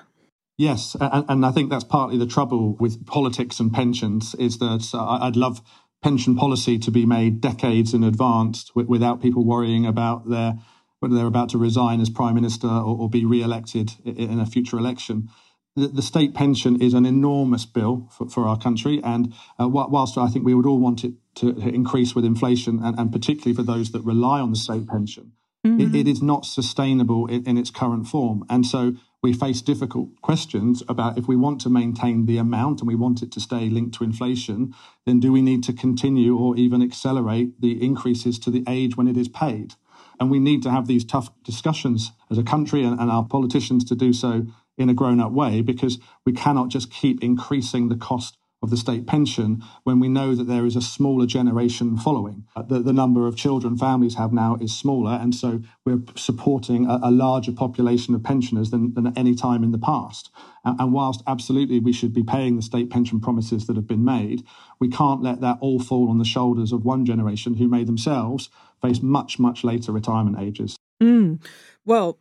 Yes, 0.57 0.95
and, 0.99 1.25
and 1.27 1.45
I 1.45 1.51
think 1.51 1.69
that's 1.69 1.83
partly 1.83 2.17
the 2.17 2.25
trouble 2.25 2.75
with 2.75 3.05
politics 3.05 3.59
and 3.59 3.73
pensions 3.73 4.35
is 4.35 4.57
that 4.59 4.89
uh, 4.93 5.19
I'd 5.21 5.35
love 5.35 5.61
pension 6.01 6.35
policy 6.35 6.77
to 6.79 6.91
be 6.91 7.05
made 7.05 7.41
decades 7.41 7.93
in 7.93 8.03
advance 8.03 8.71
without 8.75 9.21
people 9.21 9.43
worrying 9.43 9.85
about 9.85 10.29
their 10.29 10.55
whether 10.99 11.15
they're 11.15 11.25
about 11.25 11.49
to 11.49 11.57
resign 11.57 12.01
as 12.01 12.09
prime 12.09 12.35
minister 12.35 12.67
or, 12.67 12.97
or 12.97 13.09
be 13.09 13.25
re-elected 13.25 13.93
in 14.05 14.39
a 14.39 14.45
future 14.45 14.77
election. 14.77 15.29
the, 15.75 15.87
the 15.87 16.01
state 16.01 16.33
pension 16.33 16.81
is 16.81 16.93
an 16.93 17.05
enormous 17.05 17.65
bill 17.65 18.07
for, 18.11 18.29
for 18.29 18.47
our 18.47 18.57
country. 18.57 19.01
And 19.03 19.33
uh, 19.59 19.67
whilst 19.67 20.17
I 20.17 20.27
think 20.27 20.45
we 20.45 20.53
would 20.53 20.65
all 20.65 20.79
want 20.79 21.03
it 21.03 21.13
to 21.35 21.49
increase 21.57 22.15
with 22.15 22.25
inflation, 22.25 22.81
and, 22.81 22.97
and 22.97 23.11
particularly 23.11 23.55
for 23.55 23.63
those 23.63 23.91
that 23.91 24.01
rely 24.01 24.39
on 24.39 24.51
the 24.51 24.57
state 24.57 24.87
pension, 24.87 25.33
mm-hmm. 25.65 25.81
it, 25.81 25.95
it 25.95 26.07
is 26.07 26.21
not 26.21 26.45
sustainable 26.45 27.27
in, 27.27 27.45
in 27.45 27.57
its 27.57 27.69
current 27.69 28.07
form. 28.07 28.45
And 28.49 28.65
so 28.65 28.95
we 29.21 29.33
face 29.33 29.61
difficult 29.61 30.21
questions 30.21 30.83
about 30.87 31.17
if 31.17 31.27
we 31.27 31.35
want 31.35 31.59
to 31.61 31.69
maintain 31.69 32.25
the 32.25 32.37
amount 32.37 32.79
and 32.79 32.87
we 32.87 32.95
want 32.95 33.21
it 33.21 33.31
to 33.33 33.41
stay 33.41 33.69
linked 33.69 33.95
to 33.95 34.03
inflation, 34.03 34.73
then 35.05 35.19
do 35.19 35.31
we 35.31 35.41
need 35.41 35.63
to 35.63 35.73
continue 35.73 36.37
or 36.37 36.55
even 36.55 36.81
accelerate 36.81 37.59
the 37.59 37.83
increases 37.83 38.39
to 38.39 38.51
the 38.51 38.63
age 38.67 38.95
when 38.95 39.07
it 39.07 39.17
is 39.17 39.27
paid? 39.27 39.73
And 40.19 40.31
we 40.31 40.39
need 40.39 40.63
to 40.63 40.71
have 40.71 40.87
these 40.87 41.05
tough 41.05 41.29
discussions 41.43 42.11
as 42.29 42.37
a 42.37 42.43
country 42.43 42.83
and, 42.83 42.99
and 42.99 43.11
our 43.11 43.25
politicians 43.25 43.83
to 43.85 43.95
do 43.95 44.13
so 44.13 44.45
in 44.77 44.89
a 44.89 44.93
grown 44.93 45.19
up 45.19 45.31
way 45.31 45.61
because 45.61 45.99
we 46.25 46.33
cannot 46.33 46.69
just 46.69 46.91
keep 46.91 47.23
increasing 47.23 47.89
the 47.89 47.95
cost 47.95 48.37
of 48.65 48.71
the 48.71 48.77
state 48.77 49.05
pension 49.05 49.63
when 49.83 49.99
we 49.99 50.09
know 50.09 50.33
that 50.33 50.45
there 50.45 50.65
is 50.65 50.75
a 50.75 50.81
smaller 50.81 51.25
generation 51.25 51.97
following. 51.97 52.45
Uh, 52.55 52.63
the, 52.63 52.79
the 52.79 52.93
number 52.93 53.27
of 53.27 53.35
children 53.35 53.77
families 53.77 54.15
have 54.15 54.33
now 54.33 54.57
is 54.59 54.75
smaller, 54.75 55.11
and 55.21 55.35
so 55.35 55.61
we're 55.85 56.01
supporting 56.15 56.87
a, 56.87 56.99
a 57.03 57.11
larger 57.11 57.51
population 57.51 58.15
of 58.15 58.23
pensioners 58.23 58.71
than, 58.71 58.93
than, 58.95 59.07
at 59.07 59.17
any 59.17 59.35
time 59.35 59.63
in 59.63 59.71
the 59.71 59.77
past. 59.77 60.31
And, 60.63 60.79
and 60.79 60.93
whilst 60.93 61.21
absolutely 61.27 61.79
we 61.79 61.93
should 61.93 62.13
be 62.13 62.23
paying 62.23 62.55
the 62.55 62.61
state 62.61 62.89
pension 62.89 63.19
promises 63.19 63.67
that 63.67 63.75
have 63.75 63.87
been 63.87 64.03
made, 64.03 64.43
we 64.79 64.89
can't 64.89 65.21
let 65.21 65.41
that 65.41 65.57
all 65.61 65.79
fall 65.79 66.09
on 66.09 66.17
the 66.17 66.25
shoulders 66.25 66.71
of 66.71 66.83
one 66.83 67.05
generation 67.05 67.55
who 67.55 67.67
may 67.67 67.83
themselves 67.83 68.49
face 68.81 69.01
much, 69.01 69.39
much 69.39 69.63
later 69.63 69.91
retirement 69.91 70.39
ages. 70.39 70.75
Mm. 71.01 71.43
Well, 71.85 72.17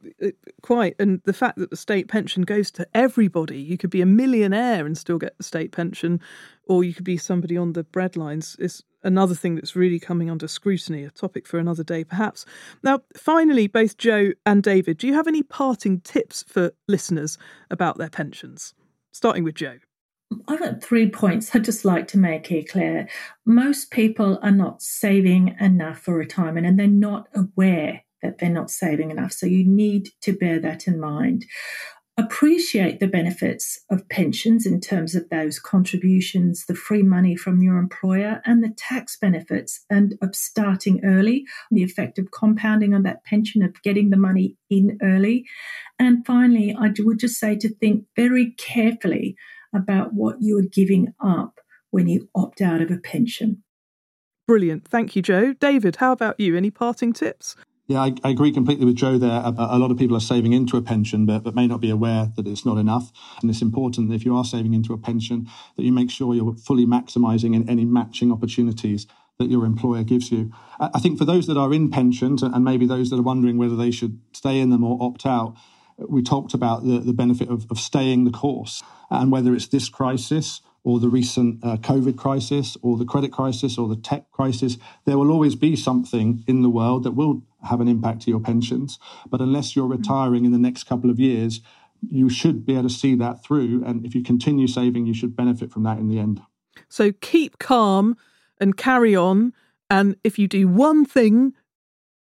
quite. 0.63 0.97
And 0.99 1.21
the 1.25 1.33
fact 1.33 1.59
that 1.59 1.71
the 1.71 1.77
state 1.77 2.09
pension 2.09 2.43
goes 2.43 2.71
to 2.73 2.87
everybody, 2.93 3.59
you 3.59 3.79
could 3.79 3.91
be 3.91 4.03
a 4.03 4.07
millionaire 4.07 4.85
and 4.85 4.99
still 4.99 5.19
get 5.19 5.37
the 5.39 5.45
state 5.45 5.73
pension, 5.73 6.21
or 6.67 6.85
you 6.85 6.93
could 6.93 7.05
be 7.05 7.17
somebody 7.17 7.57
on 7.57 7.73
the 7.73 7.85
breadlines, 7.85 8.59
is 8.61 8.83
another 9.03 9.35
thing 9.35 9.55
that's 9.55 9.77
really 9.77 10.01
coming 10.01 10.31
under 10.31 10.49
scrutiny, 10.49 11.05
a 11.05 11.11
topic 11.11 11.47
for 11.47 11.59
another 11.59 11.85
day 11.85 12.05
perhaps. 12.05 12.45
Now, 12.83 13.01
finally, 13.17 13.69
both 13.69 13.97
Joe 13.97 14.33
and 14.45 14.63
David, 14.63 14.99
do 14.99 15.07
you 15.07 15.15
have 15.15 15.29
any 15.29 15.43
parting 15.43 16.01
tips 16.01 16.45
for 16.47 16.73
listeners 16.89 17.39
about 17.71 17.97
their 17.97 18.11
pensions? 18.11 18.75
Starting 19.13 19.45
with 19.45 19.55
Joe. 19.55 19.77
I've 20.49 20.59
got 20.59 20.83
three 20.83 21.09
points 21.09 21.55
I'd 21.55 21.65
just 21.65 21.85
like 21.85 22.09
to 22.09 22.19
make 22.19 22.47
here, 22.47 22.65
Claire. 22.69 23.09
Most 23.45 23.91
people 23.91 24.39
are 24.43 24.51
not 24.51 24.83
saving 24.83 25.57
enough 25.61 25.99
for 25.99 26.15
retirement 26.15 26.67
and 26.67 26.79
they're 26.79 26.87
not 26.87 27.29
aware 27.35 28.03
that 28.23 28.39
they're 28.39 28.51
not 28.51 28.71
saving 28.71 29.11
enough. 29.11 29.33
So 29.33 29.47
you 29.47 29.65
need 29.65 30.11
to 30.23 30.33
bear 30.33 30.59
that 30.61 30.87
in 30.87 30.99
mind. 30.99 31.45
Appreciate 32.17 33.01
the 33.01 33.09
benefits 33.09 33.81
of 33.91 34.09
pensions 34.09 34.67
in 34.67 34.81
terms 34.81 35.17
of 35.17 35.29
those 35.31 35.59
contributions, 35.59 36.65
the 36.67 36.75
free 36.75 37.03
money 37.03 37.35
from 37.35 37.61
your 37.61 37.77
employer, 37.77 38.41
and 38.45 38.63
the 38.63 38.73
tax 38.77 39.19
benefits, 39.21 39.85
and 39.91 40.15
of 40.23 40.37
starting 40.37 41.05
early, 41.05 41.45
the 41.73 41.83
effect 41.83 42.21
of 42.21 42.31
compounding 42.31 42.95
on 42.95 43.03
that 43.03 43.25
pension, 43.25 43.65
of 43.65 43.83
getting 43.83 44.11
the 44.11 44.17
money 44.17 44.57
in 44.71 44.97
early. 45.03 45.45
And 45.99 46.25
finally, 46.25 46.73
I 46.79 46.93
would 47.01 47.19
just 47.19 47.41
say 47.41 47.57
to 47.57 47.69
think 47.69 48.05
very 48.15 48.53
carefully 48.53 49.37
about 49.75 50.15
what 50.15 50.37
you 50.41 50.59
are 50.59 50.63
giving 50.63 51.15
up 51.23 51.61
when 51.91 52.09
you 52.09 52.29
opt 52.35 52.61
out 52.61 52.81
of 52.81 52.91
a 52.91 52.99
pension. 52.99 53.63
Brilliant. 54.47 54.87
Thank 54.87 55.17
you, 55.17 55.23
Joe. 55.23 55.55
David, 55.55 55.97
how 55.97 56.13
about 56.13 56.39
you? 56.39 56.57
Any 56.57 56.71
parting 56.71 57.13
tips? 57.13 57.57
Yeah, 57.87 58.01
I, 58.01 58.15
I, 58.25 58.31
agree 58.31 58.51
completely 58.51 58.87
with 58.87 58.97
Joe 58.97 59.19
there. 59.19 59.43
A, 59.45 59.55
a, 59.59 59.79
lot 59.79 59.91
of 59.91 59.99
people 59.99 60.17
are 60.17 60.21
saving 60.21 60.55
into 60.55 60.79
a 60.79 60.83
pension, 60.83 61.27
but, 61.27 61.43
but 61.43 61.55
may 61.55 61.67
not 61.67 61.83
be 61.83 61.91
aware 61.91 62.33
that 62.35 62.47
it's 62.47 62.65
not 62.65 62.79
enough. 62.79 63.13
And 63.43 63.51
it's 63.51 63.61
important 63.61 64.09
that 64.09 64.15
if 64.15 64.25
you 64.25 64.35
are 64.35 64.45
saving 64.45 64.73
into 64.73 64.95
a 64.95 64.99
pension, 64.99 65.47
that 65.77 65.83
you 65.83 65.93
make 65.93 66.11
sure 66.11 66.35
you're 66.35 66.57
fully 66.57 66.87
maximising 66.87 67.69
any 67.69 67.85
matching 67.85 68.33
opportunities 68.33 69.07
that 69.39 69.51
your 69.51 69.67
employer 69.67 70.03
gives 70.03 70.33
you. 70.33 70.51
I, 70.81 70.91
I 70.95 71.01
think 71.01 71.19
for 71.19 71.27
those 71.27 71.47
that 71.47 71.59
are 71.59 71.75
in 71.75 71.91
pensions 71.91 72.43
and 72.43 72.65
maybe 72.65 72.87
those 72.87 73.11
that 73.11 73.19
are 73.19 73.23
wondering 73.23 73.59
whether 73.59 73.77
they 73.77 73.91
should 73.91 74.19
stay 74.33 74.61
in 74.61 74.71
them 74.71 74.83
or 74.83 74.97
opt 75.03 75.27
out, 75.27 75.55
we 75.99 76.23
talked 76.23 76.55
about 76.55 76.85
the, 76.85 76.99
the 76.99 77.13
benefit 77.13 77.49
of, 77.49 77.67
of 77.71 77.79
staying 77.79 78.25
the 78.25 78.31
course 78.31 78.83
and 79.11 79.31
whether 79.31 79.55
it's 79.55 79.69
this 79.69 79.89
crisis 79.89 80.61
or 80.83 81.01
the 81.01 81.09
recent 81.09 81.65
uh, 81.65 81.77
COVID 81.79 82.17
crisis 82.17 82.77
or 82.83 82.97
the 82.99 83.07
credit 83.07 83.33
crisis 83.33 83.79
or 83.79 83.89
the 83.89 83.97
tech 83.97 84.31
crisis, 84.31 84.77
there 85.07 85.17
will 85.17 85.31
always 85.31 85.55
be 85.55 85.75
something 85.75 86.45
in 86.47 86.63
the 86.63 86.69
world 86.69 87.05
that 87.05 87.13
will 87.13 87.43
have 87.65 87.81
an 87.81 87.89
impact 87.89 88.23
to 88.23 88.31
your 88.31 88.41
pensions. 88.41 88.99
But 89.31 89.41
unless 89.41 89.75
you're 89.75 89.87
retiring 89.87 90.45
in 90.45 90.53
the 90.53 90.59
next 90.59 90.85
couple 90.85 91.09
of 91.09 91.19
years, 91.19 91.61
you 92.11 92.29
should 92.29 92.67
be 92.67 92.75
able 92.75 92.85
to 92.85 92.91
see 92.91 93.15
that 93.15 93.43
through. 93.43 93.83
And 93.85 94.05
if 94.05 94.15
you 94.15 94.23
continue 94.23 94.67
saving, 94.67 95.07
you 95.07 95.15
should 95.15 95.35
benefit 95.35 95.73
from 95.73 95.85
that 95.85 95.99
in 95.99 96.09
the 96.09 96.19
end. 96.19 96.43
So 96.91 97.13
keep 97.13 97.59
calm 97.59 98.17
and 98.61 98.77
carry 98.77 99.17
on. 99.17 99.55
And 99.89 100.17
if 100.23 100.39
you 100.39 100.47
do 100.49 100.69
one 100.69 101.07
thing, 101.07 101.55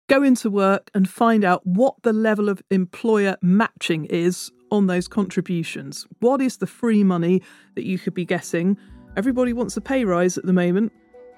go 0.07 0.23
into 0.23 0.49
work 0.49 0.89
and 0.93 1.09
find 1.09 1.43
out 1.43 1.65
what 1.65 1.95
the 2.03 2.13
level 2.13 2.49
of 2.49 2.61
employer 2.69 3.37
matching 3.41 4.05
is 4.05 4.51
on 4.71 4.87
those 4.87 5.07
contributions. 5.07 6.05
What 6.19 6.41
is 6.41 6.57
the 6.57 6.67
free 6.67 7.03
money 7.03 7.41
that 7.75 7.85
you 7.85 7.97
could 7.99 8.13
be 8.13 8.25
getting? 8.25 8.77
Everybody 9.15 9.53
wants 9.53 9.77
a 9.77 9.81
pay 9.81 10.05
rise 10.05 10.37
at 10.37 10.45
the 10.45 10.53
moment, 10.53 10.91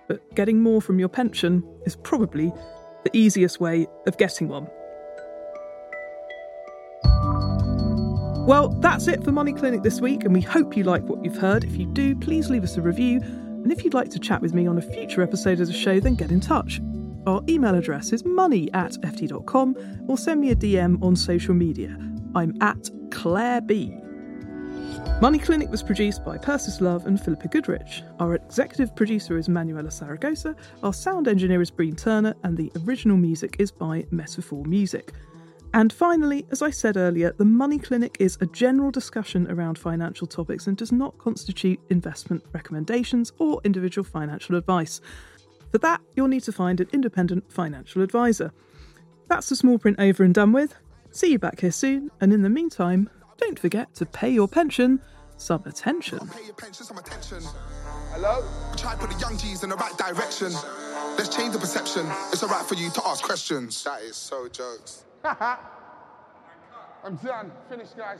but 0.08 0.36
getting 0.36 0.62
more 0.62 0.82
from 0.82 0.99
your 0.99 1.10
pension 1.10 1.63
is 1.86 1.95
probably 1.95 2.51
the 3.04 3.15
easiest 3.15 3.60
way 3.60 3.88
of 4.08 4.17
getting 4.17 4.47
one. 4.47 4.67
Well, 8.47 8.69
that's 8.80 9.08
it 9.08 9.23
for 9.23 9.32
Money 9.32 9.54
Clinic 9.54 9.82
this 9.82 9.99
week, 9.99 10.23
and 10.23 10.34
we 10.34 10.41
hope 10.41 10.78
you 10.78 10.84
like 10.84 11.04
what 11.04 11.23
you've 11.25 11.38
heard. 11.38 11.63
If 11.63 11.78
you 11.78 11.88
do, 11.88 12.15
please 12.15 12.49
leave 12.49 12.63
us 12.63 12.78
a 12.78 12.82
review. 12.82 13.19
And 13.21 13.71
if 13.71 13.84
you'd 13.84 13.95
like 13.95 14.10
to 14.12 14.19
chat 14.19 14.41
with 14.41 14.54
me 14.54 14.67
on 14.67 14.78
a 14.78 14.82
future 14.82 15.23
episode 15.23 15.60
of 15.60 15.67
the 15.67 15.73
show, 15.73 15.99
then 15.99 16.13
get 16.13 16.32
in 16.32 16.39
touch. 16.39 16.80
Our 17.27 17.41
email 17.49 17.73
address 17.73 18.13
is 18.13 18.23
money 18.23 18.71
at 18.73 18.93
ft.com 18.93 20.05
or 20.07 20.17
send 20.17 20.41
me 20.41 20.51
a 20.51 20.55
DM 20.55 21.01
on 21.03 21.15
social 21.15 21.55
media. 21.55 21.97
I'm 22.35 22.55
at 22.61 22.89
Claire 23.09 23.61
B. 23.61 23.97
Money 25.21 25.39
Clinic 25.39 25.69
was 25.71 25.81
produced 25.81 26.23
by 26.23 26.38
Persis 26.38 26.81
Love 26.81 27.07
and 27.07 27.19
Philippa 27.19 27.47
Goodrich. 27.47 28.03
Our 28.19 28.35
executive 28.35 28.95
producer 28.95 29.38
is 29.38 29.49
Manuela 29.49 29.89
Saragosa, 29.89 30.55
our 30.83 30.93
sound 30.93 31.27
engineer 31.27 31.61
is 31.61 31.71
Breen 31.71 31.95
Turner, 31.95 32.35
and 32.43 32.55
the 32.55 32.71
original 32.85 33.17
music 33.17 33.55
is 33.57 33.71
by 33.71 34.05
Metaphor 34.11 34.63
Music. 34.65 35.13
And 35.73 35.91
finally, 35.91 36.45
as 36.51 36.61
I 36.61 36.69
said 36.69 36.95
earlier, 36.95 37.33
the 37.33 37.43
Money 37.43 37.79
Clinic 37.79 38.17
is 38.19 38.38
a 38.39 38.45
general 38.45 38.91
discussion 38.91 39.49
around 39.49 39.77
financial 39.77 40.27
topics 40.27 40.67
and 40.67 40.77
does 40.77 40.91
not 40.91 41.17
constitute 41.17 41.79
investment 41.89 42.43
recommendations 42.53 43.33
or 43.39 43.59
individual 43.63 44.05
financial 44.05 44.55
advice. 44.55 45.01
For 45.75 45.79
that, 45.79 45.99
you'll 46.15 46.29
need 46.29 46.43
to 46.43 46.53
find 46.53 46.79
an 46.79 46.88
independent 46.93 47.51
financial 47.51 48.01
advisor. 48.01 48.53
That's 49.27 49.49
the 49.49 49.57
small 49.57 49.77
print 49.77 49.99
over 49.99 50.23
and 50.23 50.33
done 50.33 50.53
with. 50.53 50.73
See 51.11 51.33
you 51.33 51.38
back 51.38 51.59
here 51.59 51.73
soon, 51.73 52.11
and 52.21 52.31
in 52.31 52.43
the 52.43 52.49
meantime, 52.49 53.09
don't 53.35 53.59
forget 53.59 53.93
to 53.95 54.05
pay 54.05 54.29
your 54.29 54.47
pension 54.47 55.01
some 55.35 55.65
attention. 55.65 56.19
Hello? 58.13 58.41
Try 58.77 58.93
to 58.93 58.99
put 58.99 59.09
the 59.09 59.19
young 59.19 59.38
G's 59.38 59.63
in 59.63 59.69
the 59.69 59.75
right 59.75 59.97
direction. 59.97 60.53
Let's 61.17 61.35
change 61.35 61.51
the 61.51 61.59
perception. 61.59 62.05
It's 62.31 62.41
alright 62.41 62.65
for 62.65 62.75
you 62.75 62.89
to 62.91 63.05
ask 63.05 63.21
questions. 63.21 63.83
That 63.83 64.01
is 64.01 64.15
so 64.15 64.47
jokes. 64.47 65.03
I'm 65.25 65.57
done. 67.21 67.51
Finished, 67.69 67.97
guys. 67.97 68.19